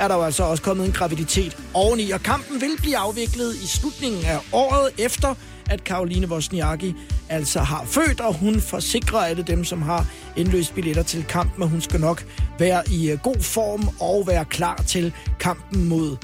er 0.00 0.08
der 0.08 0.14
jo 0.14 0.22
altså 0.22 0.42
også 0.42 0.62
kommet 0.62 0.86
en 0.86 0.92
graviditet 0.92 1.56
oveni, 1.74 2.10
og 2.10 2.22
kampen 2.22 2.60
vil 2.60 2.70
blive 2.78 2.96
afviklet 2.96 3.54
i 3.54 3.66
slutningen 3.66 4.24
af 4.24 4.38
året 4.52 4.90
efter, 4.98 5.34
at 5.70 5.84
Karoline 5.84 6.28
Wozniacki 6.28 6.94
altså 7.28 7.60
har 7.60 7.84
født, 7.86 8.20
og 8.20 8.34
hun 8.34 8.60
forsikrer 8.60 9.18
alle 9.18 9.42
dem, 9.42 9.64
som 9.64 9.82
har 9.82 10.06
indløst 10.36 10.74
billetter 10.74 11.02
til 11.02 11.24
kampen, 11.24 11.62
at 11.62 11.68
hun 11.68 11.80
skal 11.80 12.00
nok 12.00 12.24
være 12.58 12.82
i 12.90 13.10
øh, 13.10 13.18
god 13.18 13.40
form 13.40 13.88
og 14.00 14.26
være 14.26 14.44
klar 14.44 14.82
til 14.86 15.12
kampen 15.40 15.88
mod 15.88 16.16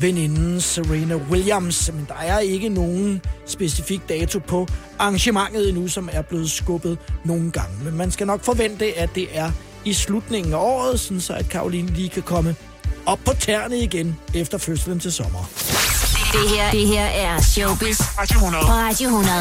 veninden 0.00 0.60
Serena 0.60 1.16
Williams. 1.16 1.92
Men 1.92 2.06
der 2.08 2.14
er 2.14 2.38
ikke 2.38 2.68
nogen 2.68 3.22
specifik 3.46 4.08
dato 4.08 4.38
på 4.38 4.66
arrangementet 4.98 5.68
endnu, 5.68 5.88
som 5.88 6.08
er 6.12 6.22
blevet 6.22 6.50
skubbet 6.50 6.98
nogle 7.24 7.50
gange. 7.50 7.84
Men 7.84 7.96
man 7.96 8.10
skal 8.10 8.26
nok 8.26 8.40
forvente, 8.40 8.98
at 8.98 9.10
det 9.14 9.28
er 9.32 9.50
i 9.84 9.92
slutningen 9.92 10.52
af 10.52 10.58
året, 10.58 11.00
sådan 11.00 11.20
så 11.20 11.34
at 11.34 11.48
Karoline 11.48 11.88
lige 11.88 12.08
kan 12.08 12.22
komme 12.22 12.56
op 13.06 13.18
på 13.24 13.32
tæerne 13.40 13.78
igen 13.78 14.18
efter 14.34 14.58
fødslen 14.58 15.00
til 15.00 15.12
sommer. 15.12 15.50
Det 16.32 16.50
her, 16.50 16.70
det 16.70 16.86
her 16.86 17.04
er 17.04 17.42
Showbiz 17.42 17.98
på 17.98 18.04
Radio 18.14 19.06
100. 19.06 19.34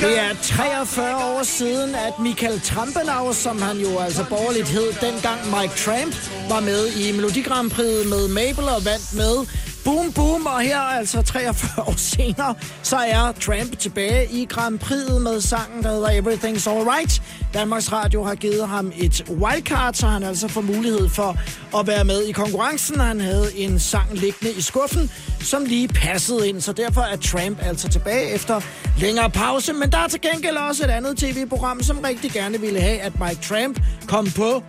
Det 0.00 0.18
er 0.18 0.34
43 0.42 1.16
år 1.16 1.42
siden, 1.42 1.94
at 1.94 2.12
Michael 2.18 2.60
Trampenau, 2.60 3.32
som 3.32 3.62
han 3.62 3.76
jo 3.78 3.98
altså 3.98 4.24
borgerligt 4.28 4.68
hed 4.68 4.92
dengang 5.00 5.40
Mike 5.60 5.74
Tramp, 5.76 6.16
var 6.48 6.60
med 6.60 6.86
i 6.86 7.12
Melodi 7.12 7.42
Grand 7.42 7.70
Prix 7.70 8.06
med 8.06 8.28
Mabel 8.28 8.64
og 8.64 8.84
vandt 8.84 9.14
med 9.14 9.46
Boom 9.84 10.12
Boom, 10.12 10.46
og 10.46 10.60
her 10.60 10.78
altså 10.78 11.22
43 11.22 11.84
år 11.86 11.94
senere, 11.96 12.54
så 12.82 12.96
er 12.96 13.32
Tramp 13.32 13.78
tilbage 13.78 14.28
i 14.32 14.44
Grand 14.44 14.80
Prix'et 14.82 15.18
med 15.18 15.40
sangen, 15.40 15.82
der 15.82 15.90
hedder 15.90 16.08
Everything's 16.08 16.70
Alright. 16.70 17.22
Danmarks 17.54 17.92
Radio 17.92 18.24
har 18.24 18.34
givet 18.34 18.68
ham 18.68 18.92
et 18.96 19.24
wildcard, 19.28 19.94
så 19.94 20.06
han 20.06 20.22
altså 20.22 20.48
får 20.48 20.60
mulighed 20.60 21.08
for 21.08 21.36
at 21.78 21.86
være 21.86 22.04
med 22.04 22.22
i 22.22 22.32
konkurrencen. 22.32 23.00
Han 23.00 23.20
havde 23.20 23.56
en 23.56 23.78
sang 23.78 24.14
liggende 24.14 24.52
i 24.52 24.60
skuffen, 24.60 25.10
som 25.40 25.64
lige 25.64 25.88
passede 25.88 26.48
ind, 26.48 26.60
så 26.60 26.72
derfor 26.72 27.00
er 27.00 27.16
Tramp 27.16 27.58
altså 27.62 27.88
tilbage 27.88 28.30
efter 28.30 28.60
længere 28.98 29.30
pause. 29.30 29.72
Men 29.72 29.92
der 29.92 29.98
er 29.98 30.08
til 30.08 30.20
gengæld 30.20 30.56
også 30.56 30.84
et 30.84 30.90
andet 30.90 31.16
tv-program, 31.16 31.82
som 31.82 31.98
rigtig 31.98 32.30
gerne 32.30 32.60
ville 32.60 32.80
have, 32.80 33.00
at 33.00 33.12
Mike 33.20 33.40
Tramp 33.42 33.80
kom 34.08 34.26
på 34.36 34.62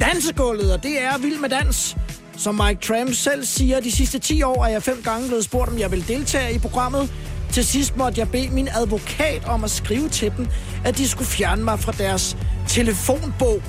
dansegulvet, 0.00 0.72
og 0.72 0.82
det 0.82 1.02
er 1.02 1.18
Vild 1.18 1.38
med 1.38 1.48
Dans. 1.48 1.96
Som 2.38 2.60
Mike 2.66 2.80
Tram 2.80 3.14
selv 3.14 3.44
siger, 3.44 3.80
de 3.80 3.92
sidste 3.92 4.18
10 4.18 4.42
år 4.42 4.64
er 4.64 4.68
jeg 4.68 4.82
fem 4.82 5.02
gange 5.04 5.26
blevet 5.28 5.44
spurgt, 5.44 5.70
om 5.70 5.78
jeg 5.78 5.90
vil 5.90 6.08
deltage 6.08 6.54
i 6.54 6.58
programmet. 6.58 7.12
Til 7.52 7.64
sidst 7.64 7.96
måtte 7.96 8.20
jeg 8.20 8.30
bede 8.30 8.48
min 8.50 8.68
advokat 8.68 9.44
om 9.44 9.64
at 9.64 9.70
skrive 9.70 10.08
til 10.08 10.32
dem, 10.36 10.46
at 10.84 10.98
de 10.98 11.08
skulle 11.08 11.28
fjerne 11.28 11.64
mig 11.64 11.80
fra 11.80 11.92
deres 11.92 12.36
telefonbog, 12.68 13.62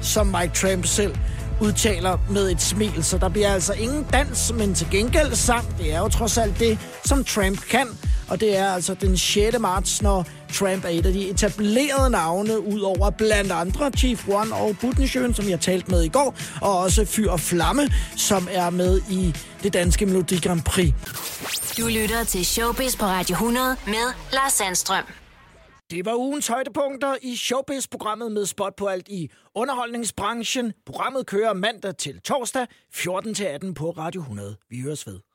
som 0.00 0.26
Mike 0.26 0.54
Tramp 0.54 0.86
selv 0.86 1.14
udtaler 1.60 2.18
med 2.30 2.50
et 2.50 2.62
smil. 2.62 3.04
Så 3.04 3.18
der 3.18 3.28
bliver 3.28 3.52
altså 3.52 3.72
ingen 3.72 4.06
dans, 4.12 4.52
men 4.52 4.74
til 4.74 4.86
gengæld 4.90 5.34
sang. 5.34 5.78
Det 5.78 5.94
er 5.94 5.98
jo 5.98 6.08
trods 6.08 6.38
alt 6.38 6.58
det, 6.58 6.78
som 7.04 7.24
Trump 7.24 7.60
kan. 7.60 7.86
Og 8.28 8.40
det 8.40 8.56
er 8.56 8.66
altså 8.66 8.94
den 8.94 9.16
6. 9.16 9.58
marts, 9.58 10.02
når 10.02 10.26
Trump 10.52 10.84
er 10.84 10.88
et 10.88 11.06
af 11.06 11.12
de 11.12 11.30
etablerede 11.30 12.10
navne, 12.10 12.60
ud 12.60 12.80
over 12.80 13.10
blandt 13.10 13.52
andre 13.52 13.90
Chief 13.90 14.28
One 14.28 14.54
og 14.54 14.76
Buttenschøn, 14.80 15.34
som 15.34 15.48
jeg 15.48 15.60
talte 15.60 15.90
med 15.90 16.02
i 16.02 16.08
går, 16.08 16.36
og 16.62 16.78
også 16.78 17.04
Fyr 17.04 17.30
og 17.30 17.40
Flamme, 17.40 17.82
som 18.16 18.48
er 18.50 18.70
med 18.70 19.00
i 19.10 19.34
det 19.62 19.72
danske 19.72 20.06
Melodi 20.06 20.38
Grand 20.40 20.62
Prix. 20.62 20.94
Du 21.78 21.86
lytter 21.86 22.24
til 22.24 22.46
Showbiz 22.46 22.96
på 22.96 23.04
Radio 23.04 23.34
100 23.34 23.76
med 23.86 24.32
Lars 24.32 24.52
Sandstrøm. 24.52 25.04
Det 25.90 26.04
var 26.04 26.14
ugens 26.14 26.46
højdepunkter 26.46 27.14
i 27.22 27.36
Showbiz-programmet 27.36 28.32
med 28.32 28.46
spot 28.46 28.76
på 28.76 28.86
alt 28.86 29.08
i 29.08 29.30
underholdningsbranchen. 29.54 30.72
Programmet 30.86 31.26
kører 31.26 31.52
mandag 31.52 31.96
til 31.96 32.20
torsdag, 32.20 32.66
14-18 32.94 33.72
på 33.74 33.90
Radio 33.90 34.20
100. 34.20 34.56
Vi 34.70 34.80
høres 34.80 35.06
ved. 35.06 35.25